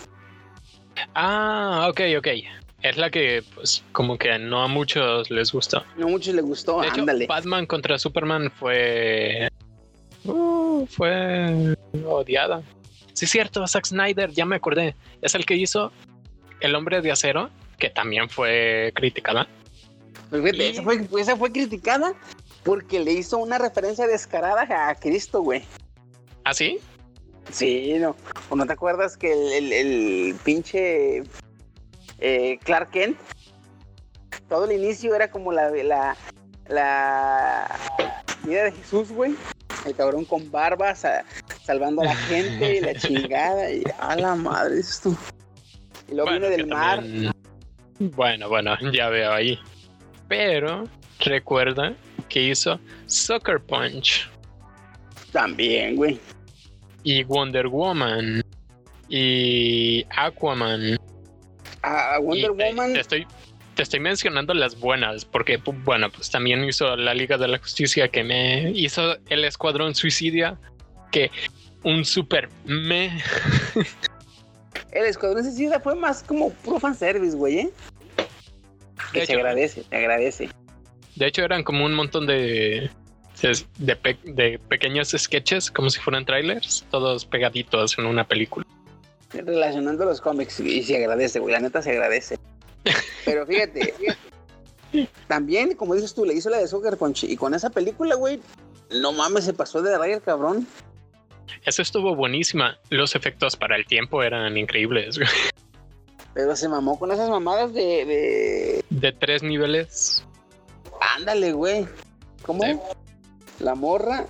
[1.14, 2.28] Ah, ok, ok.
[2.82, 5.84] Es la que, pues, como que no a muchos les gustó.
[5.96, 9.48] No a muchos les gustó, de hecho, Batman contra Superman fue.
[10.24, 12.62] Uh, fue odiada.
[13.12, 14.96] Sí, es cierto, Zack Snyder, ya me acordé.
[15.20, 15.92] Es el que hizo
[16.60, 19.46] El Hombre de Acero, que también fue criticada.
[20.30, 22.14] Pues, esa, fue, esa fue criticada
[22.64, 25.62] porque le hizo una referencia descarada a Cristo, güey.
[26.44, 26.78] ¿Ah, sí?
[27.50, 28.16] Sí, no.
[28.48, 31.22] ¿O no te acuerdas que el, el pinche
[32.22, 33.18] eh, Clark Kent,
[34.48, 36.16] todo el inicio era como la, la,
[36.68, 37.78] la
[38.44, 39.34] vida de Jesús, güey.
[39.84, 43.72] El cabrón con barba salvando a la gente y la chingada.
[43.72, 45.16] Y a la madre esto.
[46.08, 47.02] Y luego viene del mar.
[47.98, 49.58] Bueno, bueno, ya veo ahí.
[50.28, 50.84] Pero
[51.18, 51.94] recuerda
[52.28, 54.30] que hizo Soccer Punch.
[55.32, 56.20] También, güey.
[57.02, 58.44] Y Wonder Woman.
[59.08, 60.96] Y Aquaman
[61.82, 62.94] a Wonder Woman.
[62.94, 63.26] Te estoy,
[63.74, 68.08] te estoy mencionando las buenas, porque, bueno, pues también hizo la Liga de la Justicia
[68.08, 70.58] que me hizo el Escuadrón Suicidia,
[71.10, 71.30] que
[71.82, 73.06] un super me.
[74.92, 77.70] el Escuadrón Suicida fue más como puro fanservice, güey, ¿eh?
[79.12, 80.48] Que se agradece, te agradece.
[81.16, 82.90] De hecho, eran como un montón de,
[83.78, 88.64] de, de pequeños sketches, como si fueran trailers, todos pegaditos en una película
[89.32, 92.38] relacionando los cómics y se agradece, güey, la neta se agradece.
[93.24, 93.94] Pero fíjate,
[95.26, 98.40] también, como dices tú, le hizo la de Sucker Punch y con esa película, güey,
[98.90, 100.66] no mames, se pasó de raya el cabrón.
[101.64, 102.78] Eso estuvo buenísima.
[102.90, 105.28] Los efectos para el tiempo eran increíbles, güey.
[106.34, 108.04] Pero se mamó con esas mamadas de.
[108.06, 110.24] De, de tres niveles.
[111.16, 111.86] Ándale, güey.
[112.42, 112.62] ¿Cómo?
[113.60, 114.26] La morra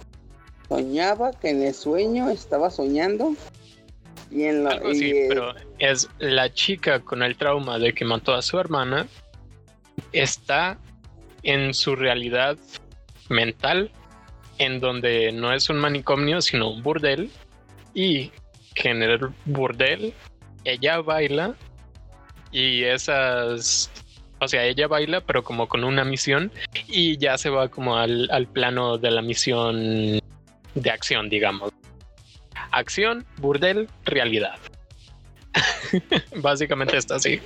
[0.68, 3.34] soñaba que en el sueño estaba soñando
[4.34, 8.42] y en Algo así, pero es la chica con el trauma de que mató a
[8.42, 9.06] su hermana,
[10.12, 10.78] está
[11.42, 12.56] en su realidad
[13.28, 13.90] mental,
[14.58, 17.30] en donde no es un manicomio, sino un burdel,
[17.94, 18.30] y
[18.74, 20.14] que en el burdel
[20.64, 21.54] ella baila
[22.52, 23.90] y esas
[24.42, 26.50] o sea, ella baila, pero como con una misión
[26.88, 30.18] y ya se va como al, al, plano de la misión
[30.74, 31.70] de acción, digamos.
[32.72, 34.58] Acción, burdel, realidad.
[36.36, 37.40] Básicamente está así.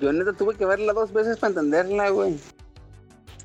[0.00, 2.36] Yo neta tuve que verla dos veces para entenderla, güey.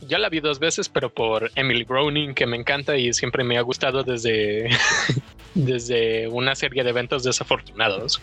[0.08, 3.58] Yo la vi dos veces, pero por Emily Browning, que me encanta y siempre me
[3.58, 4.70] ha gustado desde,
[5.56, 8.22] desde una serie de eventos desafortunados.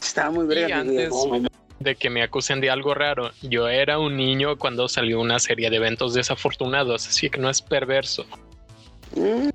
[0.00, 0.72] Estaba muy breve.
[0.72, 1.12] antes
[1.78, 5.68] de que me acusen de algo raro, yo era un niño cuando salió una serie
[5.68, 8.24] de eventos desafortunados, así que no es perverso.
[9.14, 9.50] Mm.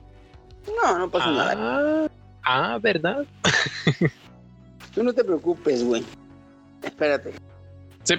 [0.84, 2.12] No, no pasa nada.
[2.44, 2.80] Ah.
[2.82, 3.26] ¿verdad?
[4.94, 6.04] Tú no te preocupes, güey.
[6.84, 7.34] Espérate.
[8.04, 8.16] Sí.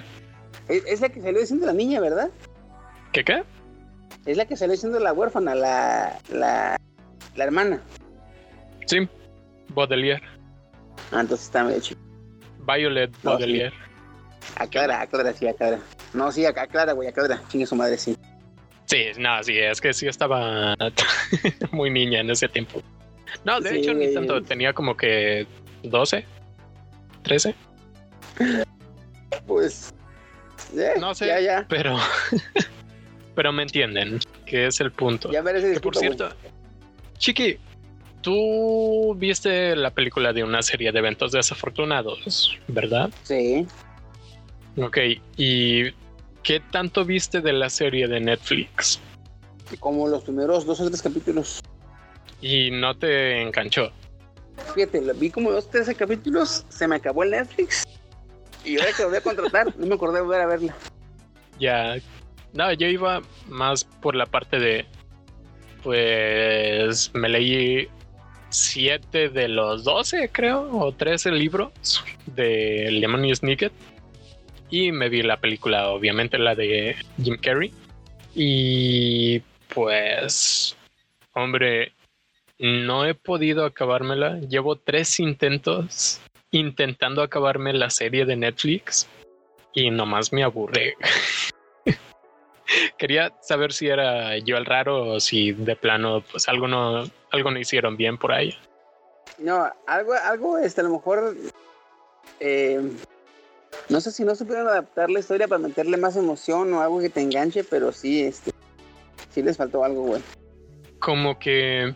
[0.67, 2.29] Es, la que salió diciendo la niña, ¿verdad?
[3.11, 3.43] ¿Qué qué?
[4.25, 6.77] Es la que salió diciendo la huérfana, la, la,
[7.35, 7.81] la hermana.
[8.85, 9.07] Sí,
[9.69, 10.21] Baudelaire.
[11.11, 11.99] Ah, entonces está medio chido.
[12.65, 13.73] Violet Baudelaire.
[14.55, 15.79] Aclara, aclara, sí, aclara.
[16.13, 17.41] No, sí, aclara, güey, aclara.
[17.49, 18.17] Chingue su madre, sí.
[18.85, 20.75] Sí, no, sí, es que sí estaba
[21.71, 22.81] muy niña en ese tiempo.
[23.45, 25.45] No, de hecho ni tanto, tenía como que
[25.83, 26.25] 12,
[27.23, 27.55] 13.
[29.45, 29.93] Pues
[30.75, 31.65] Eh, No sé, Ya, ya.
[31.67, 31.97] pero
[33.35, 35.31] pero me entienden, que es el punto.
[35.31, 36.29] Ya Que por cierto,
[37.17, 37.57] Chiqui,
[38.21, 43.09] tú viste la película de una serie de eventos desafortunados, ¿verdad?
[43.23, 43.67] Sí.
[44.77, 44.97] Ok,
[45.37, 45.91] ¿y
[46.41, 48.99] qué tanto viste de la serie de Netflix?
[49.79, 51.61] Como los primeros dos o tres capítulos.
[52.41, 53.91] Y no te enganchó.
[54.75, 56.65] Fíjate, vi como dos tres capítulos.
[56.69, 57.83] Se me acabó el Netflix.
[58.65, 60.75] Y ahora que lo voy a contratar, no me acordé de volver a verla.
[61.59, 61.95] Ya.
[62.53, 64.85] No, yo iba más por la parte de.
[65.83, 67.89] Pues me leí
[68.49, 71.71] siete de los 12, creo, o 13 libros
[72.27, 73.73] de Lemony Snicket.
[74.69, 77.73] Y me vi la película, obviamente, la de Jim Carrey.
[78.33, 79.39] Y
[79.73, 80.75] pues,
[81.33, 81.91] hombre,
[82.63, 84.39] no he podido acabármela.
[84.39, 86.21] Llevo tres intentos
[86.51, 89.05] intentando acabarme la serie de Netflix
[89.73, 90.95] y nomás me aburre.
[92.97, 97.51] Quería saber si era yo el raro o si de plano pues algo no, algo
[97.51, 98.57] no hicieron bien por ahí.
[99.37, 101.35] No, algo, algo, este, a lo mejor.
[102.39, 102.79] eh,
[103.89, 107.09] no sé si no supieron adaptar la historia para meterle más emoción o algo que
[107.09, 108.51] te enganche, pero sí, este.
[109.31, 110.21] Sí les faltó algo, güey.
[110.99, 111.93] Como que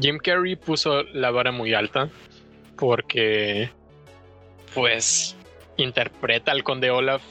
[0.00, 2.08] Jim Carrey puso la vara muy alta
[2.76, 3.70] porque
[4.74, 5.36] pues
[5.76, 7.22] interpreta al conde Olaf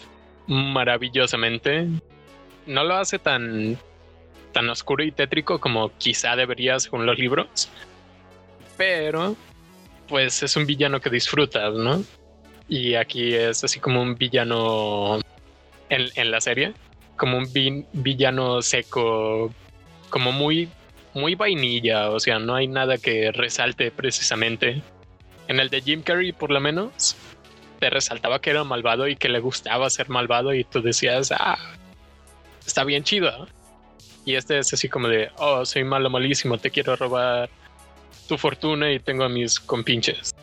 [0.47, 1.87] maravillosamente.
[2.65, 3.77] No lo hace tan
[4.53, 7.69] tan oscuro y tétrico como quizá debería según los libros,
[8.75, 9.35] pero
[10.07, 12.03] pues es un villano que disfrutas, ¿no?
[12.67, 15.19] Y aquí es así como un villano
[15.89, 16.73] en, en la serie,
[17.17, 19.53] como un vi- villano seco,
[20.09, 20.69] como muy,
[21.17, 24.81] muy vainilla, o sea, no hay nada que resalte precisamente.
[25.47, 27.15] En el de Jim Carrey, por lo menos,
[27.79, 31.57] te resaltaba que era malvado y que le gustaba ser malvado y tú decías, ah,
[32.65, 33.47] está bien chido.
[34.25, 37.49] Y este es así como de, oh, soy malo, malísimo, te quiero robar
[38.27, 40.35] tu fortuna y tengo a mis compinches.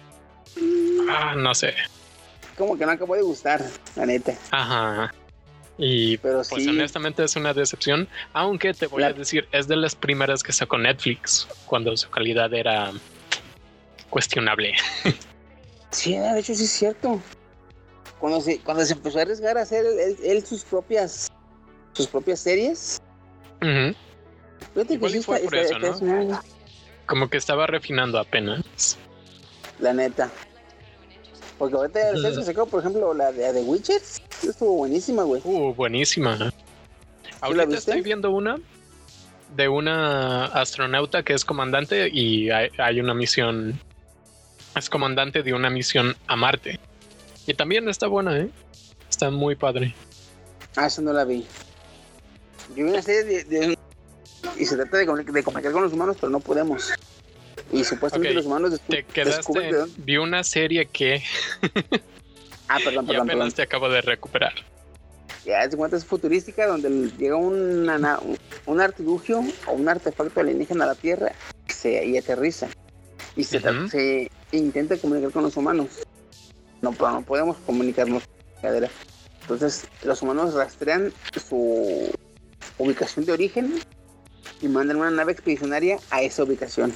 [1.09, 1.75] Ah, no sé.
[2.57, 3.63] Como que no acabó de gustar,
[3.97, 4.35] la neta.
[4.51, 5.13] Ajá.
[5.77, 6.69] Y Pero pues sí.
[6.71, 10.53] honestamente es una decepción, aunque te voy La- a decir, es de las primeras que
[10.53, 12.93] sacó Netflix, cuando su calidad era
[14.11, 14.75] cuestionable.
[15.91, 17.21] Sí, de hecho sí es cierto.
[18.21, 19.85] Cuando se, cuando se empezó a arriesgar a hacer
[20.23, 21.31] él, sus propias
[21.93, 23.01] sus propias series.
[23.61, 23.95] Fíjate
[24.89, 26.41] que Igual sí y fue está- por está- eso, está- ¿no?
[27.07, 28.97] Como que estaba refinando apenas.
[29.79, 30.31] La neta.
[31.59, 34.01] Porque ahorita el se sacó, por ejemplo, la de The Witcher.
[34.49, 35.41] Estuvo buenísima, güey.
[35.45, 36.53] Uh, buenísima.
[37.41, 38.57] Ahorita estoy viendo una
[39.57, 43.79] de una astronauta que es comandante y hay, hay una misión.
[44.77, 46.81] Es comandante de una misión a Marte.
[47.47, 48.49] Y también está buena, ¿eh?
[49.09, 49.95] Está muy padre.
[50.77, 51.47] Ah, eso no la vi.
[52.71, 53.79] Yo vi una serie de, de-
[54.59, 56.93] y se trata de, de comunicar con los humanos, pero no podemos.
[57.73, 59.85] Y supuestamente los humanos Te de quedaste.
[59.99, 61.23] Vi una serie que
[62.69, 63.53] Ah, perdón, y perdón, apenas perdón.
[63.53, 64.53] te acabo de recuperar.
[65.45, 70.41] Ya se cuenta es futurística donde llega una na- un, un artilugio o un artefacto
[70.41, 71.33] alienígena a la Tierra
[71.69, 72.69] y, se, y aterriza.
[73.37, 75.89] Y se, se intenta comunicar con los humanos.
[76.81, 78.23] No, podemos comunicarnos.
[78.63, 78.89] cadera.
[79.43, 81.13] Entonces los humanos rastrean
[81.47, 82.11] su
[82.79, 83.83] ubicación de origen
[84.63, 86.95] y mandan una nave expedicionaria a esa ubicación.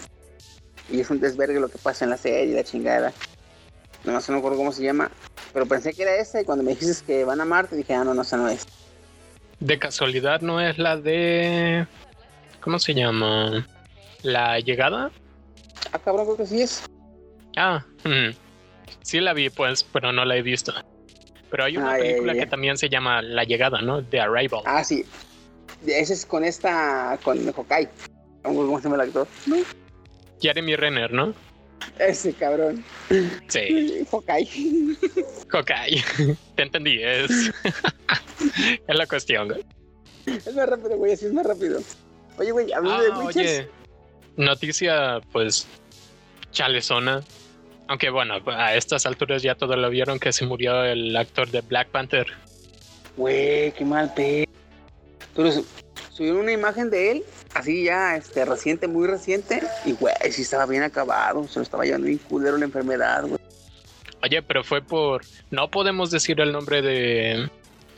[0.90, 3.12] Y es un desvergue lo que pasa en la serie, la chingada.
[4.04, 5.11] No, no sé, no me acuerdo cómo se llama.
[5.52, 8.04] Pero pensé que era esa y cuando me dijiste que van a Marte dije, ah,
[8.04, 8.66] no, no, esa no es.
[9.61, 11.87] De casualidad no es la de.
[12.61, 13.66] ¿Cómo se llama?
[14.22, 15.11] ¿La llegada?
[15.92, 16.82] Ah, cabrón, creo que sí es.
[17.56, 18.37] Ah, ujú.
[19.02, 20.72] sí la vi, pues, pero no la he visto.
[21.50, 24.04] Pero hay una Ah, película que también se llama La llegada, ¿no?
[24.04, 24.61] The Arrival.
[24.66, 25.04] Ah, sí.
[25.87, 27.88] Ese es con esta, con Hawkeye.
[28.42, 29.26] ¿Cómo se llama el actor?
[30.40, 31.32] Jeremy Renner, ¿no?
[31.99, 32.85] Ese cabrón.
[33.49, 34.97] Sí, Hawkeye.
[35.49, 36.05] Hawkeye.
[36.57, 37.31] Te entendí, es.
[38.87, 39.49] es la cuestión.
[39.49, 39.64] güey.
[40.27, 41.81] Es más rápido, güey, así es más rápido.
[42.38, 43.61] Oye, güey, hablando de Ah, Witches.
[43.61, 43.69] oye,
[44.37, 45.67] noticia, pues,
[46.53, 47.23] chalezona.
[47.88, 51.62] Aunque bueno, a estas alturas ya todos lo vieron que se murió el actor de
[51.62, 52.27] Black Panther.
[53.17, 54.47] Güey, qué mal pe.
[55.35, 55.67] Pero su-
[56.12, 59.62] subieron una imagen de él, así ya, este, reciente, muy reciente.
[59.84, 61.46] Y, güey, sí estaba bien acabado.
[61.48, 63.40] Se lo estaba llevando bien culero la enfermedad, güey.
[64.22, 65.22] Oye, pero fue por.
[65.50, 67.48] No podemos decir el nombre de.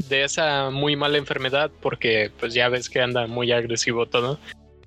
[0.08, 4.38] de esa muy mala enfermedad, porque pues ya ves que anda muy agresivo todo.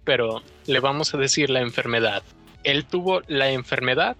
[0.03, 2.23] Pero le vamos a decir la enfermedad.
[2.63, 4.15] Él tuvo la enfermedad,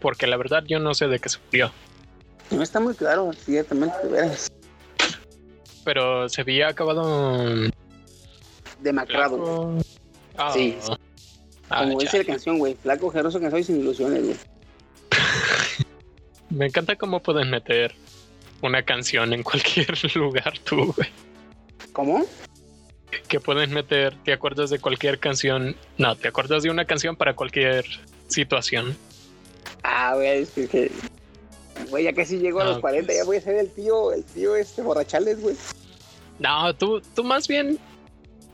[0.00, 1.72] porque la verdad yo no sé de qué se murió.
[2.50, 4.50] No está muy claro, ciertamente, de veras.
[5.84, 7.70] pero se había acabado.
[8.80, 9.78] Demacrado.
[10.36, 10.50] Ah.
[10.52, 10.76] Sí.
[11.70, 12.74] Ah, Como dice la canción, güey.
[12.74, 14.36] Flaco, generoso, cansado y sin ilusiones, güey.
[16.50, 17.94] Me encanta cómo puedes meter
[18.62, 21.08] una canción en cualquier lugar tú, güey.
[21.92, 22.24] ¿Cómo?
[23.28, 25.76] Que puedes meter, te acuerdas de cualquier canción.
[25.98, 27.84] No, te acuerdas de una canción para cualquier
[28.28, 28.96] situación.
[29.82, 30.90] Ah, güey, es que,
[31.90, 33.18] Güey, ya casi llego a los 40, pues.
[33.18, 35.54] ya voy a ser el tío, el tío este borrachales, güey.
[36.38, 37.78] No, tú, tú más bien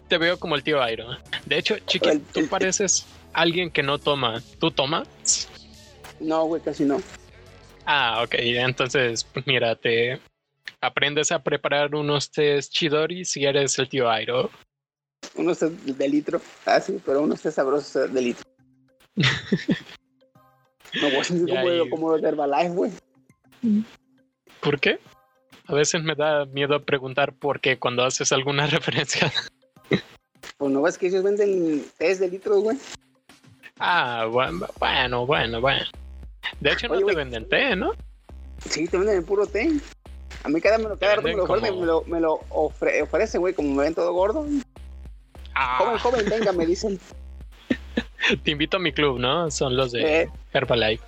[0.09, 1.07] te veo como el tío Airo.
[1.47, 4.43] De hecho, chiqui, El- tú el- pareces alguien que no toma.
[4.59, 5.49] ¿Tú tomas?
[6.21, 7.01] No, güey, casi no.
[7.87, 8.35] Ah, ok.
[8.39, 10.21] Entonces, mira, te
[10.81, 14.51] aprendes a preparar unos test chidori si eres el tío Airo.
[15.37, 16.41] Unos test de litro.
[16.67, 18.45] Ah, sí, pero unos test sabrosos de litro.
[21.01, 22.93] No, güey, es Ya como, como los de Herbalife, güey.
[24.61, 25.01] ¿Por qué?
[25.67, 29.33] A veces me da miedo preguntar por qué cuando haces alguna referencia.
[30.65, 32.79] Pues no ves que ellos venden test de litros, güey.
[33.79, 35.85] Ah, bueno, bueno, bueno.
[36.59, 37.15] De hecho, no te güey.
[37.15, 37.93] venden té, ¿no?
[38.71, 39.71] Sí, te venden el puro té.
[40.43, 43.03] A mí cada, me lo- cada rato me lo, como- me lo, me lo ofre-
[43.03, 44.47] ofrece, güey, como me ven todo gordo.
[45.55, 46.99] Ah, Joven, joven, venga, me dicen.
[48.43, 49.51] te invito a mi club, ¿no?
[49.51, 51.05] Son los de Eh, Herbalife.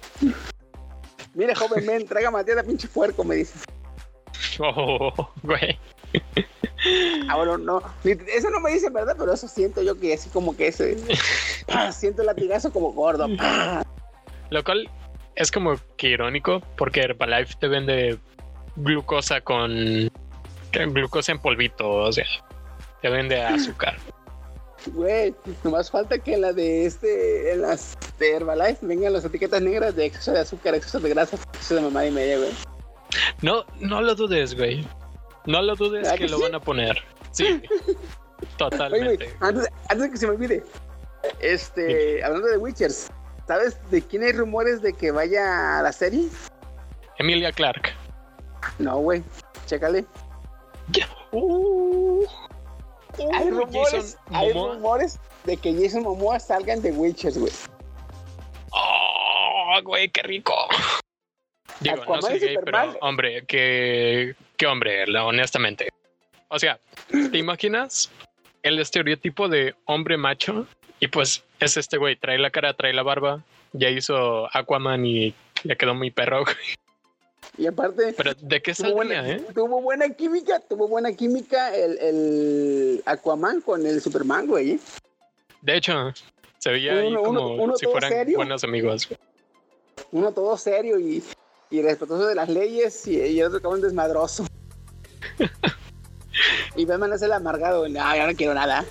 [1.32, 3.58] mire, joven, ven, traiga Matías pinche puerco, me dicen.
[4.60, 5.78] Oh, güey.
[7.28, 7.82] Ah, bueno, no.
[8.04, 9.16] Eso no me dicen, ¿verdad?
[9.18, 10.96] Pero eso siento yo que así como que ese.
[11.66, 11.92] ¡pah!
[11.92, 13.28] siento el latigazo como gordo.
[13.36, 13.82] ¡pah!
[14.50, 14.88] Lo cual
[15.34, 18.18] es como que irónico porque Herbalife te vende
[18.76, 20.10] glucosa con
[20.72, 22.26] glucosa en polvito, o sea,
[23.00, 23.96] te vende azúcar.
[24.86, 29.96] Güey, nomás falta que la de este, en las de Herbalife vengan las etiquetas negras
[29.96, 32.50] de exceso de azúcar, exceso de grasa, exceso de mamá y media, güey.
[33.42, 34.86] No, no lo dudes, güey.
[35.46, 36.42] No lo dudes ¿Verdad que que lo sí?
[36.42, 37.02] van a poner.
[37.30, 37.44] Sí,
[38.38, 39.34] Oye, totalmente.
[39.40, 40.64] antes, antes de que se me olvide,
[41.40, 43.08] este, hablando de Witchers,
[43.46, 46.28] ¿sabes de quién hay rumores de que vaya a la serie?
[47.18, 47.94] Emilia Clark.
[48.78, 49.22] No, güey,
[49.66, 50.04] chécale.
[51.32, 52.24] Uh,
[53.34, 57.52] Hay uh, rumores, Jason hay rumores de que Jason Momoa salga en The Witchers, güey.
[58.70, 60.54] Oh, güey, qué rico.
[61.80, 65.88] Digo, no soy gay, pero hombre, qué, qué hombre, la- honestamente.
[66.48, 66.78] O sea,
[67.10, 68.10] ¿te imaginas
[68.62, 70.66] el estereotipo de hombre macho?
[71.00, 73.42] Y pues es este güey, trae la cara, trae la barba,
[73.72, 76.44] ya hizo Aquaman y le quedó muy perro.
[76.44, 76.56] güey.
[77.58, 79.42] Y aparte, Pero ¿de qué tuvo saldría, buena, eh?
[79.54, 84.72] tuvo buena química, tuvo buena química el, el Aquaman con el Superman, güey.
[84.72, 84.78] ¿eh?
[85.62, 86.12] De hecho,
[86.58, 88.36] se veía ahí Uno- como uno- uno si fueran serio.
[88.38, 89.08] buenos amigos.
[90.12, 91.22] Uno todo serio y,
[91.70, 94.46] y respetuoso de las leyes y, y el otro cabrón desmadroso.
[96.76, 98.84] y Batman es el amargado, no, yo no quiero nada.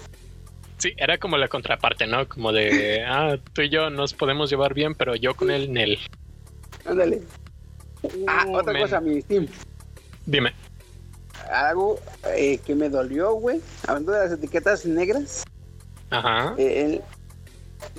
[0.78, 2.28] Sí, era como la contraparte, ¿no?
[2.28, 6.00] Como de, ah, tú y yo nos podemos llevar bien, pero yo con él, Nel.
[6.86, 7.22] Ándale.
[8.28, 8.82] Ah, Uh, otra men.
[8.84, 9.48] cosa, mi Steam.
[10.28, 10.54] Dime.
[11.52, 12.00] Algo
[12.36, 13.62] eh, que me dolió, güey.
[13.88, 15.44] Hablando de las etiquetas negras.
[16.12, 16.54] Ajá.
[16.58, 17.02] eh, el-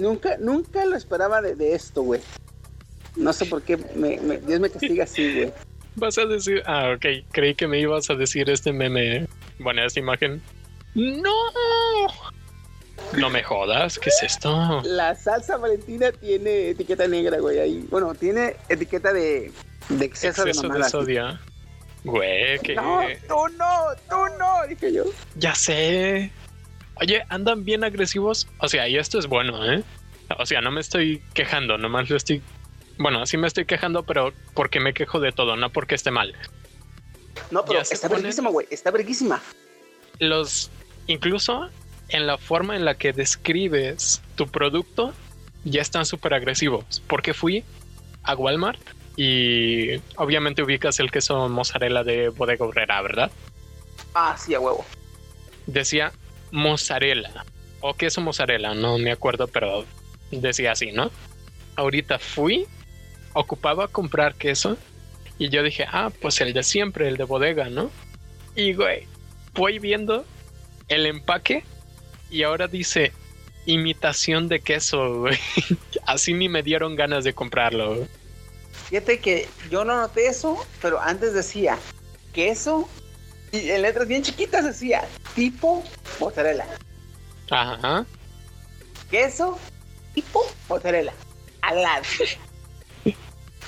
[0.02, 2.20] nunca, nunca lo esperaba de, de esto, güey.
[3.16, 5.52] No sé por qué me- me- Dios me castiga así, güey.
[5.96, 9.26] Vas a decir, ah, ok, creí que me ibas a decir este meme.
[9.58, 10.42] Bueno, esta imagen.
[10.94, 11.32] ¡No!
[13.16, 14.82] No me jodas, ¿qué es esto?
[14.84, 17.58] La salsa valentina tiene etiqueta negra, güey.
[17.58, 17.86] Ahí.
[17.90, 19.52] Bueno, tiene etiqueta de,
[19.88, 20.88] de exceso, Exceso de de mamada.
[20.90, 21.38] sodio.
[22.04, 23.74] Güey, que No, tú no,
[24.08, 25.04] tú no, dije yo.
[25.36, 26.30] ya sé.
[27.00, 28.48] Oye, andan bien agresivos.
[28.60, 29.82] O sea, y esto es bueno, ¿eh?
[30.38, 32.42] O sea, no me estoy quejando, nomás lo estoy.
[32.98, 36.34] Bueno, sí me estoy quejando, pero porque me quejo de todo, no porque esté mal.
[37.50, 38.66] No, pero está verguísima, güey.
[38.70, 39.42] Está verguísima.
[40.18, 40.70] los
[41.06, 41.68] incluso
[42.08, 45.12] en la forma en la que describes tu producto
[45.64, 47.64] ya están súper agresivos porque fui
[48.22, 48.80] a Walmart
[49.16, 53.30] y obviamente ubicas el queso mozzarella de bodega obrera verdad
[54.14, 54.84] Ah, sí, a huevo.
[55.66, 56.12] decía
[56.50, 57.44] mozzarella
[57.80, 59.84] o queso mozzarella no me acuerdo pero
[60.30, 61.10] decía así no
[61.76, 62.66] ahorita fui
[63.36, 64.76] ocupaba comprar queso
[65.38, 67.90] y yo dije ah pues el de siempre el de bodega no
[68.54, 69.06] y güey
[69.52, 70.24] voy viendo
[70.88, 71.64] el empaque
[72.30, 73.12] y ahora dice
[73.66, 75.38] imitación de queso, güey.
[76.06, 77.96] Así ni me dieron ganas de comprarlo.
[77.96, 78.08] güey.
[78.88, 81.78] Fíjate que yo no noté eso, pero antes decía
[82.32, 82.88] queso
[83.52, 85.82] y en letras bien chiquitas decía tipo
[86.20, 86.66] mozzarella.
[87.50, 88.06] Ajá.
[89.10, 89.58] Queso
[90.14, 91.12] tipo mozzarella.
[91.62, 92.04] Al lado.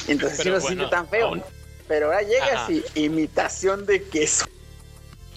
[0.08, 1.26] Entonces sí no se siente bueno, tan feo.
[1.28, 1.44] aún-
[1.86, 2.64] Pero ahora llega Ajá.
[2.64, 4.46] así, imitación de queso.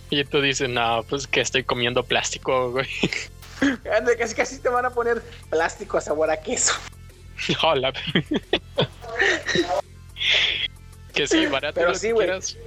[0.10, 2.88] Y tú dices, no, pues que estoy comiendo plástico, güey.
[3.96, 6.74] Ande, Casi casi te van a poner plástico a sabor a queso.
[7.64, 7.94] Hola.
[11.14, 12.28] que sí, barato Pero lo sí, que güey.
[12.28, 12.58] quieras,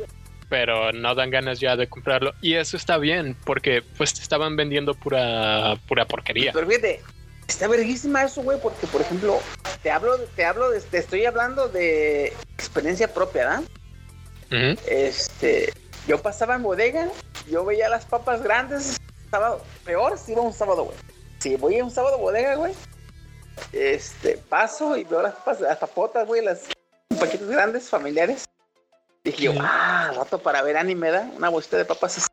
[0.48, 2.32] pero no dan ganas ya de comprarlo.
[2.40, 6.52] Y eso está bien, porque pues te estaban vendiendo pura, pura porquería.
[6.52, 7.02] Pero fíjate,
[7.48, 9.40] está verguísima eso, güey, porque por ejemplo,
[9.82, 13.62] te hablo, te hablo, de, te estoy hablando de experiencia propia, ¿verdad?
[14.86, 15.72] Este,
[16.06, 17.08] yo pasaba en bodega,
[17.50, 20.96] yo veía las papas grandes, sábado, peor si iba un sábado, güey.
[21.40, 22.72] Si voy a un sábado a bodega, güey,
[23.72, 26.62] este, paso y veo las papas, las papotas, güey, las
[27.18, 28.44] paquetes grandes, familiares.
[29.24, 31.30] Dije yo, ah, rato para ver anime, ¿da?
[31.36, 32.26] Una bolsita de papas así.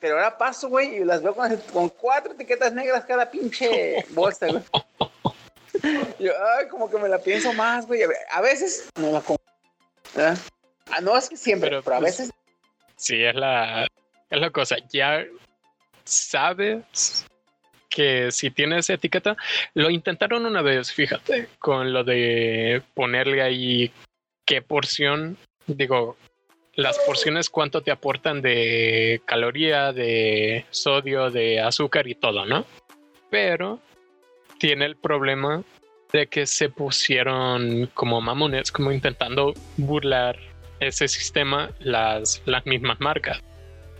[0.00, 4.46] Pero ahora paso, güey, y las veo con, con cuatro etiquetas negras cada pinche bolsa,
[4.48, 4.62] güey.
[6.18, 8.02] Yo, ay, como que me la pienso más, güey.
[8.02, 9.22] A ve- A veces me la.
[10.14, 10.38] ¿verdad?
[10.90, 12.30] Ah, no es que siempre, pero, Pero, a pues, veces
[12.96, 13.84] Sí, es la,
[14.30, 14.76] es la cosa.
[14.92, 15.24] Ya
[16.04, 17.26] sabes
[17.88, 19.36] que si tienes etiqueta,
[19.74, 23.92] lo intentaron una vez, fíjate, con lo de ponerle ahí
[24.46, 26.16] qué porción, digo,
[26.74, 32.64] las porciones cuánto te aportan de caloría, de sodio, de azúcar y todo, ¿no?
[33.30, 33.78] Pero
[34.58, 35.62] tiene el problema
[36.12, 40.38] de que se pusieron como mamones, como intentando burlar
[40.80, 43.42] ese sistema las, las mismas marcas.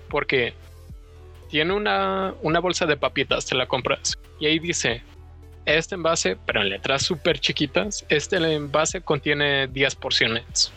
[0.08, 0.54] Porque
[1.48, 5.02] tiene una, una bolsa de papitas, te la compras y ahí dice,
[5.66, 10.72] este envase, pero en letras súper chiquitas, este envase contiene 10 porciones.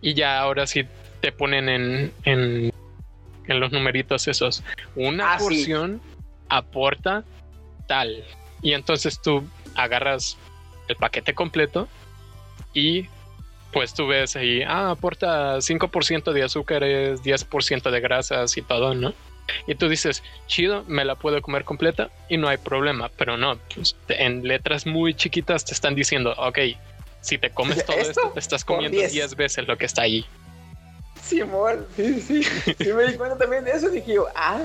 [0.00, 0.84] Y ya ahora sí
[1.22, 2.72] te ponen en, en,
[3.46, 4.62] en los numeritos esos.
[4.94, 5.44] Una Ah, sí.
[5.44, 6.02] porción
[6.50, 7.24] aporta
[7.88, 8.22] tal.
[8.60, 9.42] Y entonces tú
[9.74, 10.36] agarras
[10.88, 11.88] el paquete completo
[12.74, 13.06] y
[13.72, 19.14] pues tú ves ahí, ah, aporta 5% de azúcares, 10% de grasas y todo, ¿no?
[19.66, 23.56] Y tú dices, chido, me la puedo comer completa y no hay problema, pero no,
[23.74, 26.58] pues, en letras muy chiquitas te están diciendo, ok,
[27.22, 28.10] si te comes todo ¿Esto?
[28.10, 29.12] esto, te estás comiendo 10.
[29.12, 30.02] 10 veces lo que está
[31.22, 31.28] ahí.
[31.28, 32.42] Sí, amor, sí, sí.
[32.42, 33.88] Sí me di cuenta también de eso.
[33.88, 34.60] Dije yo, ah.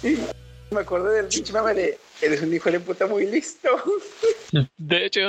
[0.00, 0.22] Sí.
[0.70, 3.68] Me acordé del pinche mame de, eres un hijo de puta muy listo.
[4.76, 5.20] De hecho,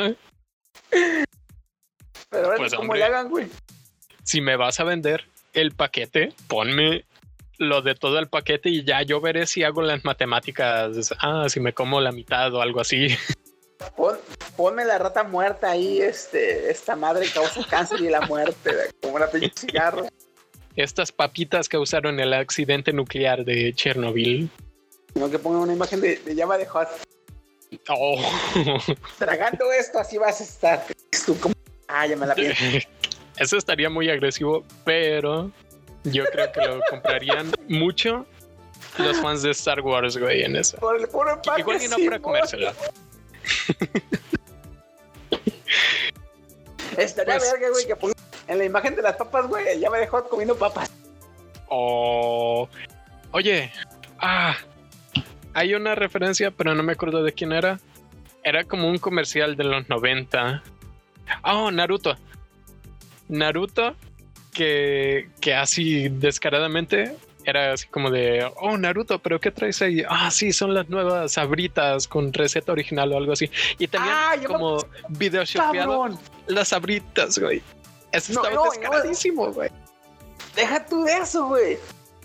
[2.29, 3.47] Pero ahora Pues, cómo le hagan, güey.
[4.23, 7.05] si me vas a vender el paquete, ponme
[7.59, 11.13] lo de todo el paquete y ya yo veré si hago las matemáticas.
[11.19, 13.07] Ah, si me como la mitad o algo así.
[13.95, 14.17] Pon-
[14.55, 18.71] ponme la rata muerta ahí, este, esta madre causa cáncer y la muerte,
[19.01, 20.07] como la pinche cigarro.
[20.77, 24.47] Estas papitas causaron el accidente nuclear de Chernobyl.
[25.11, 26.87] Sino que pongan una imagen de, de llama de hot.
[27.89, 28.21] Oh.
[29.17, 30.85] Tragando esto, así vas a estar.
[31.25, 31.55] Tú como,
[31.87, 32.35] ah, ya me la.
[33.37, 35.51] Eso estaría muy agresivo, pero
[36.03, 38.27] yo creo que lo comprarían mucho
[38.99, 40.77] los fans de Star Wars, güey, en eso.
[40.77, 42.71] Por el puro Igual y no sí, para comérselo.
[46.97, 48.16] Estaría Pues, verga, güey, que pongan
[48.47, 50.91] en la imagen de las papas, güey, llama de hot comiendo papas.
[51.69, 52.67] O.
[53.31, 53.71] Oye,
[54.19, 54.55] ah,
[55.53, 57.79] hay una referencia, pero no me acuerdo de quién era.
[58.43, 60.63] Era como un comercial de los 90.
[61.43, 62.15] Oh, Naruto.
[63.27, 63.95] Naruto,
[64.53, 70.03] que, que así descaradamente era así como de, oh, Naruto, pero ¿qué traes ahí?
[70.07, 73.49] Ah, sí, son las nuevas sabritas con receta original o algo así.
[73.79, 74.77] Y también Ah, ya me- como
[75.09, 75.43] video
[76.47, 77.61] las sabritas, güey.
[78.11, 79.69] Eso No, estaba no, descaradísimo, güey.
[80.55, 81.77] Deja tú de eso, güey.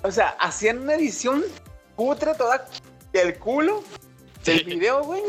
[0.03, 1.45] O sea, hacían una edición
[1.97, 2.67] putre toda
[3.13, 3.83] del culo
[4.45, 5.23] del video, güey.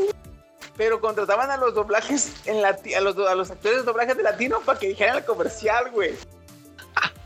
[0.78, 4.24] Pero contrataban a los doblajes en lati- a los, a los actores de doblaje de
[4.24, 6.14] latino para que dijeran el comercial, güey.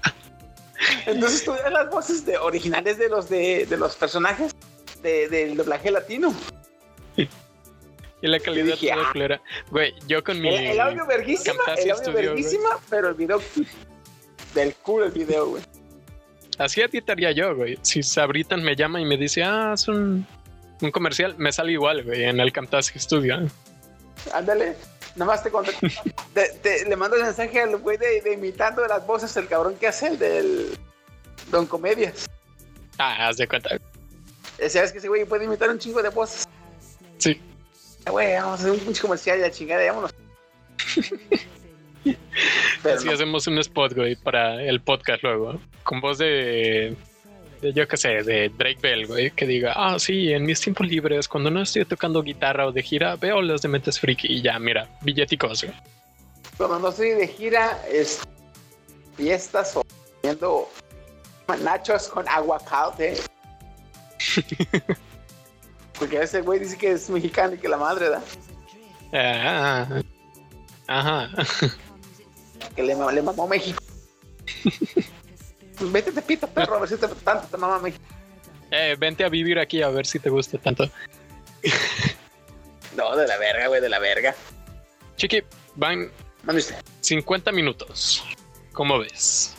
[1.05, 4.53] Entonces tú las voces de, originales de los de, de los personajes
[5.01, 6.33] de- del doblaje latino.
[8.21, 9.11] Y la calidad dije, toda ah.
[9.11, 9.41] culera.
[9.69, 10.49] Güey, yo con mi.
[10.49, 12.25] El, el audio verguísima, el audio Studio, güey.
[12.25, 13.39] verguísima, pero el video
[14.55, 15.63] del culo el video, güey.
[16.57, 17.77] Así editaría yo, güey.
[17.83, 20.25] Si Sabritan me llama y me dice, ah, es un,
[20.81, 23.47] un comercial, me sale igual, güey, en el Camtasia Studio.
[24.33, 24.75] Ándale.
[25.15, 25.51] Nada más te,
[26.33, 29.75] te- te- le mando el mensaje al güey de, de imitando las voces, el cabrón
[29.75, 30.77] que hace el del
[31.51, 32.25] Don Comedias.
[32.97, 33.77] Ah, haz de cuenta.
[34.57, 36.47] Eh, ¿Sabes que ese güey puede imitar un chingo de voces?
[37.19, 37.39] Sí.
[38.07, 40.13] Eh, Güey, vamos a hacer un pinche comercial y la chingada, vámonos.
[42.83, 43.11] Pero Así no.
[43.11, 45.59] hacemos un spot, güey, para el podcast luego.
[45.83, 46.95] Con voz de.
[47.61, 50.87] de, yo qué sé, de Drake Bell, güey, que diga, ah, sí, en mis tiempos
[50.87, 54.41] libres, cuando no estoy tocando guitarra o de gira, veo las de Mentes Friki y
[54.41, 55.75] ya, mira, billeticos, güey.
[56.55, 58.21] cuando no estoy de gira, es
[59.17, 59.83] fiestas o
[60.23, 60.69] viendo
[61.61, 63.15] nachos con aguacate.
[65.99, 68.21] Porque ese güey dice que es mexicano y que la madre da.
[69.13, 70.01] Ah,
[70.87, 71.29] ajá.
[72.75, 73.81] Que le, le mamó México.
[75.79, 78.03] Vete te pito, perro, a ver si te, tanto te mama México.
[78.69, 80.89] Eh, vente a vivir aquí a ver si te gusta tanto.
[82.95, 84.35] No, de la verga, güey, de la verga.
[85.15, 85.43] Chiqui,
[85.75, 86.11] van
[86.43, 86.75] Mande usted.
[87.01, 88.23] 50 minutos.
[88.73, 89.55] ¿Cómo ves?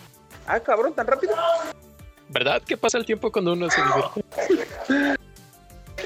[0.46, 1.34] Ah, cabrón, tan rápido.
[2.28, 5.18] ¿Verdad que pasa el tiempo cuando uno se divierte?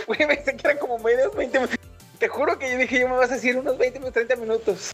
[0.07, 1.79] Güey, me pensé que eran como medios 20 minutos.
[2.19, 4.93] Te juro que yo dije, yo me vas a decir unos 20 o 30 minutos.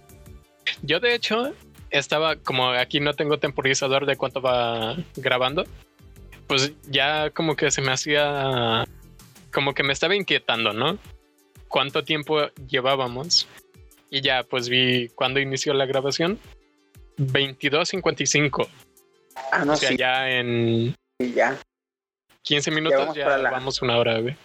[0.83, 1.53] Yo de hecho
[1.91, 5.65] estaba como aquí no tengo temporizador de cuánto va grabando.
[6.47, 8.85] Pues ya como que se me hacía
[9.53, 10.99] como que me estaba inquietando, ¿no?
[11.69, 13.47] ¿Cuánto tiempo llevábamos?
[14.11, 16.39] Y ya pues vi cuando inició la grabación.
[17.19, 18.69] 22.55.
[19.53, 21.59] Ah, no, O sea, sí, ya en sí, ya.
[22.43, 24.37] 15 minutos vamos ya la- vamos una hora, güey.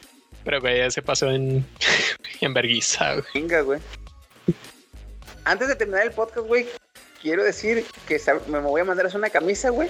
[0.44, 1.66] Pero güey, ya se pasó en,
[2.42, 3.26] en vergüenza, güey.
[3.34, 3.80] Venga, güey.
[5.46, 6.68] Antes de terminar el podcast, güey,
[7.22, 9.90] quiero decir que me voy a mandar a hacer una camisa, güey.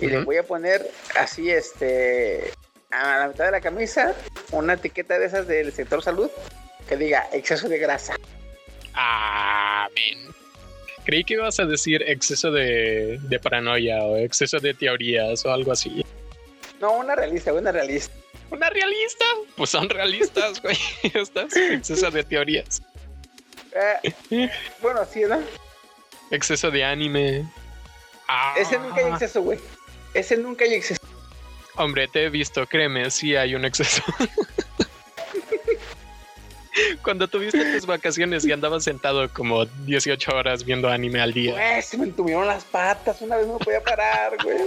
[0.00, 0.86] Y le voy a poner
[1.16, 2.52] así, este,
[2.90, 4.14] a la mitad de la camisa,
[4.50, 6.30] una etiqueta de esas del sector salud
[6.88, 8.16] que diga exceso de grasa.
[9.94, 10.30] Men.
[11.04, 15.72] Creí que ibas a decir exceso de, de paranoia o exceso de teorías o algo
[15.72, 16.04] así.
[16.80, 18.12] No, una realista, una realista.
[18.50, 19.24] ¿Una realista?
[19.56, 20.76] Pues son realistas, güey.
[21.02, 21.56] Estas.
[21.56, 22.82] Exceso de teorías.
[23.72, 24.50] Eh,
[24.82, 25.40] bueno, sí, ¿no?
[26.30, 27.48] Exceso de anime.
[28.28, 29.58] Ah, Ese nunca hay exceso, güey.
[30.14, 31.00] Ese nunca hay exceso.
[31.76, 34.02] Hombre, te he visto, créeme, sí hay un exceso.
[37.02, 41.52] Cuando tuviste tus vacaciones y andabas sentado como 18 horas viendo anime al día.
[41.52, 43.20] Güey, se me entumieron las patas.
[43.22, 44.58] Una vez no podía parar, güey.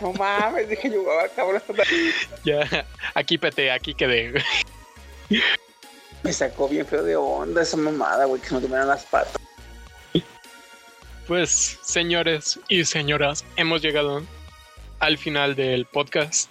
[0.00, 1.62] No mames, dije yo, ah, cabrón.
[2.44, 4.34] Ya, aquí pete, aquí quedé.
[6.22, 9.40] Me sacó bien feo de onda esa mamada, güey, que se me entumieron las patas.
[11.26, 14.22] Pues, señores y señoras, hemos llegado
[14.98, 16.50] al final del podcast.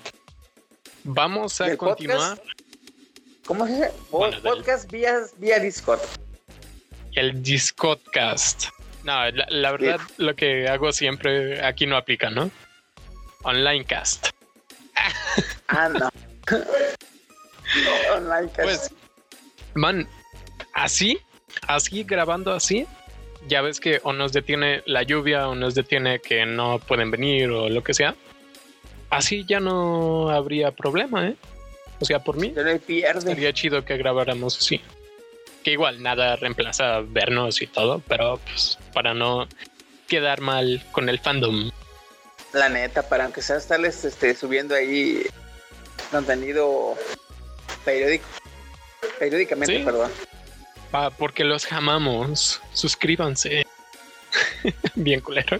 [1.04, 2.42] Vamos a ¿Del continuar
[3.46, 3.92] ¿Cómo se dice?
[4.12, 6.00] Del- podcast vía, vía Discord.
[7.16, 8.66] el Discodcast.
[9.04, 12.50] No, la, la verdad, lo que hago siempre aquí no aplica, ¿no?
[13.44, 14.30] Onlinecast.
[15.68, 16.10] Ah, no.
[18.16, 18.64] Online cast.
[18.64, 18.94] Pues,
[19.74, 20.08] man,
[20.74, 21.20] así,
[21.68, 22.86] así, grabando así,
[23.48, 27.50] ya ves que o nos detiene la lluvia o nos detiene que no pueden venir
[27.50, 28.16] o lo que sea.
[29.10, 31.36] Así ya no habría problema, ¿eh?
[32.00, 34.82] O sea, por mí Se estaría chido que grabáramos así.
[35.64, 39.48] Que igual nada reemplaza vernos y todo, pero pues para no
[40.08, 41.72] quedar mal con el fandom.
[42.54, 45.26] La neta, para aunque sea estarles este, subiendo ahí
[46.12, 46.96] contenido
[47.86, 48.26] periódico.
[49.20, 49.84] Periódicamente, Sí.
[49.84, 50.12] perdón.
[50.92, 52.62] Pa- porque los amamos.
[52.74, 53.66] Suscríbanse.
[54.96, 55.60] Bien culero.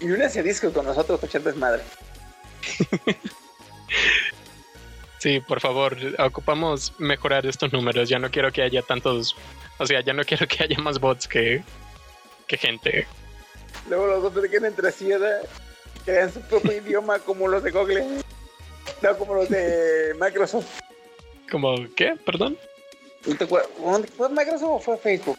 [0.00, 1.82] Y únanse a Discord con nosotros echar desmadre.
[5.18, 8.08] Sí, por favor, ocupamos mejorar estos números.
[8.08, 9.34] Ya no quiero que haya tantos,
[9.78, 11.64] o sea, ya no quiero que haya más bots que,
[12.46, 13.06] que gente.
[13.88, 15.42] Luego los dos se entre sí, ¿verdad?
[16.04, 18.04] Crean su propio idioma como los de Google.
[19.02, 20.66] No, como los de Microsoft.
[21.50, 22.16] Como, ¿qué?
[22.24, 22.58] Perdón.
[23.26, 23.70] ¿No te acuerdas?
[23.78, 25.38] ¿Dónde- ¿Fue Microsoft o fue Facebook?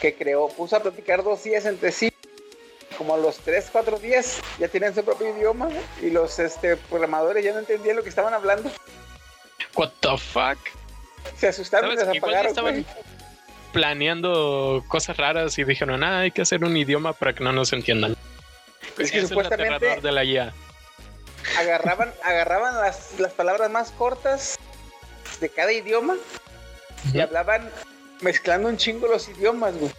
[0.00, 2.12] Que creó, puso a platicar dos días entre sí.
[2.96, 5.68] Como a los 3, 4 días ya tienen su propio idioma
[6.02, 8.70] y los este, programadores ya no entendían lo que estaban hablando.
[9.76, 10.58] What the fuck?
[11.36, 12.46] Se asustaron y les apagaron.
[12.48, 12.84] estaban.
[13.72, 17.72] Planeando cosas raras y dijeron, ah, hay que hacer un idioma para que no nos
[17.72, 18.16] entiendan.
[18.98, 20.52] Es que el supuestamente- aterrador de la IA.
[21.58, 24.58] Agarraban, agarraban las, las palabras más cortas
[25.40, 26.16] de cada idioma
[27.12, 27.70] y hablaban
[28.20, 29.92] mezclando un chingo los idiomas, güey.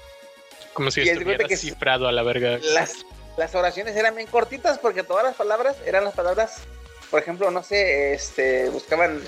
[0.74, 2.60] Como si y estuviera que cifrado a la verga.
[2.62, 3.06] las,
[3.38, 6.58] las oraciones eran bien cortitas porque todas las palabras eran las palabras,
[7.10, 9.22] por ejemplo, no sé, este, buscaban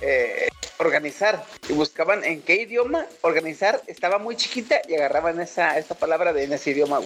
[0.00, 5.94] eh, organizar y buscaban en qué idioma organizar estaba muy chiquita y agarraban esa, esa
[5.94, 7.00] palabra de en ese idioma.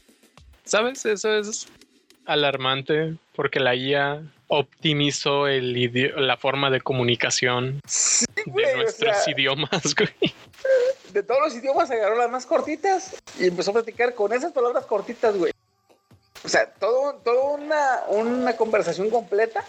[0.65, 1.05] ¿Sabes?
[1.07, 1.67] Eso es
[2.27, 7.81] alarmante porque la IA optimizó el idi- la forma de comunicación
[8.47, 10.35] güey, de o nuestros sea- idiomas, güey.
[11.13, 14.87] De todos los idiomas agarró las más cortitas y empezó a platicar con esas palabras
[14.87, 15.53] cortitas, güey.
[16.45, 19.65] O sea, todo, todo una, una conversación completa,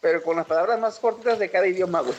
[0.00, 2.14] pero con las palabras más cortitas de cada idioma, güey.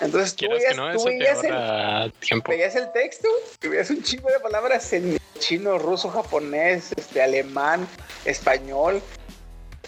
[0.00, 2.52] Entonces tú veías, que no, tú eso te veías el, tiempo.
[2.52, 3.28] veías el texto
[3.62, 7.86] y veías un chingo de palabras en chino, ruso, japonés, este, alemán,
[8.24, 9.02] español.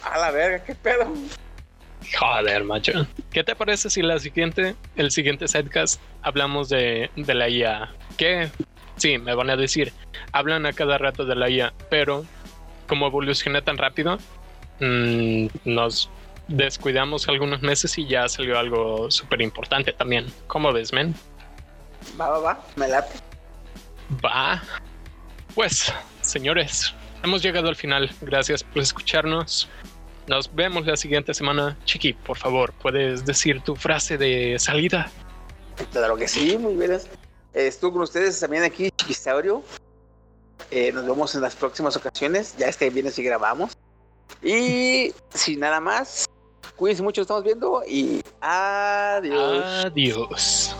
[0.02, 1.12] A la verga, qué pedo.
[2.18, 3.06] Joder, macho.
[3.30, 7.94] ¿Qué te parece si la siguiente, el siguiente setcast hablamos de, de la IA?
[8.16, 8.50] ¿Qué?
[8.96, 9.92] Sí, me van a decir,
[10.32, 12.24] hablan a cada rato de la IA, pero
[12.86, 14.18] como evoluciona tan rápido,
[14.80, 16.10] mmm, nos
[16.50, 20.26] descuidamos algunos meses y ya salió algo súper importante también.
[20.46, 21.14] ¿Cómo ves, men?
[22.20, 23.18] Va, va, va, me late.
[24.24, 24.62] Va.
[25.54, 26.92] Pues, señores,
[27.22, 28.10] hemos llegado al final.
[28.20, 29.68] Gracias por escucharnos.
[30.26, 31.76] Nos vemos la siguiente semana.
[31.84, 35.10] Chiqui, por favor, ¿puedes decir tu frase de salida?
[35.92, 37.00] Claro que sí, muy bien.
[37.54, 39.62] Estuve con ustedes también aquí, Chiquisaurio.
[40.70, 42.54] Eh, nos vemos en las próximas ocasiones.
[42.58, 43.76] Ya este viernes si grabamos.
[44.42, 46.26] Y sin nada más,
[46.80, 49.84] cuídense mucho, estamos viendo y adiós.
[49.84, 50.74] Adiós.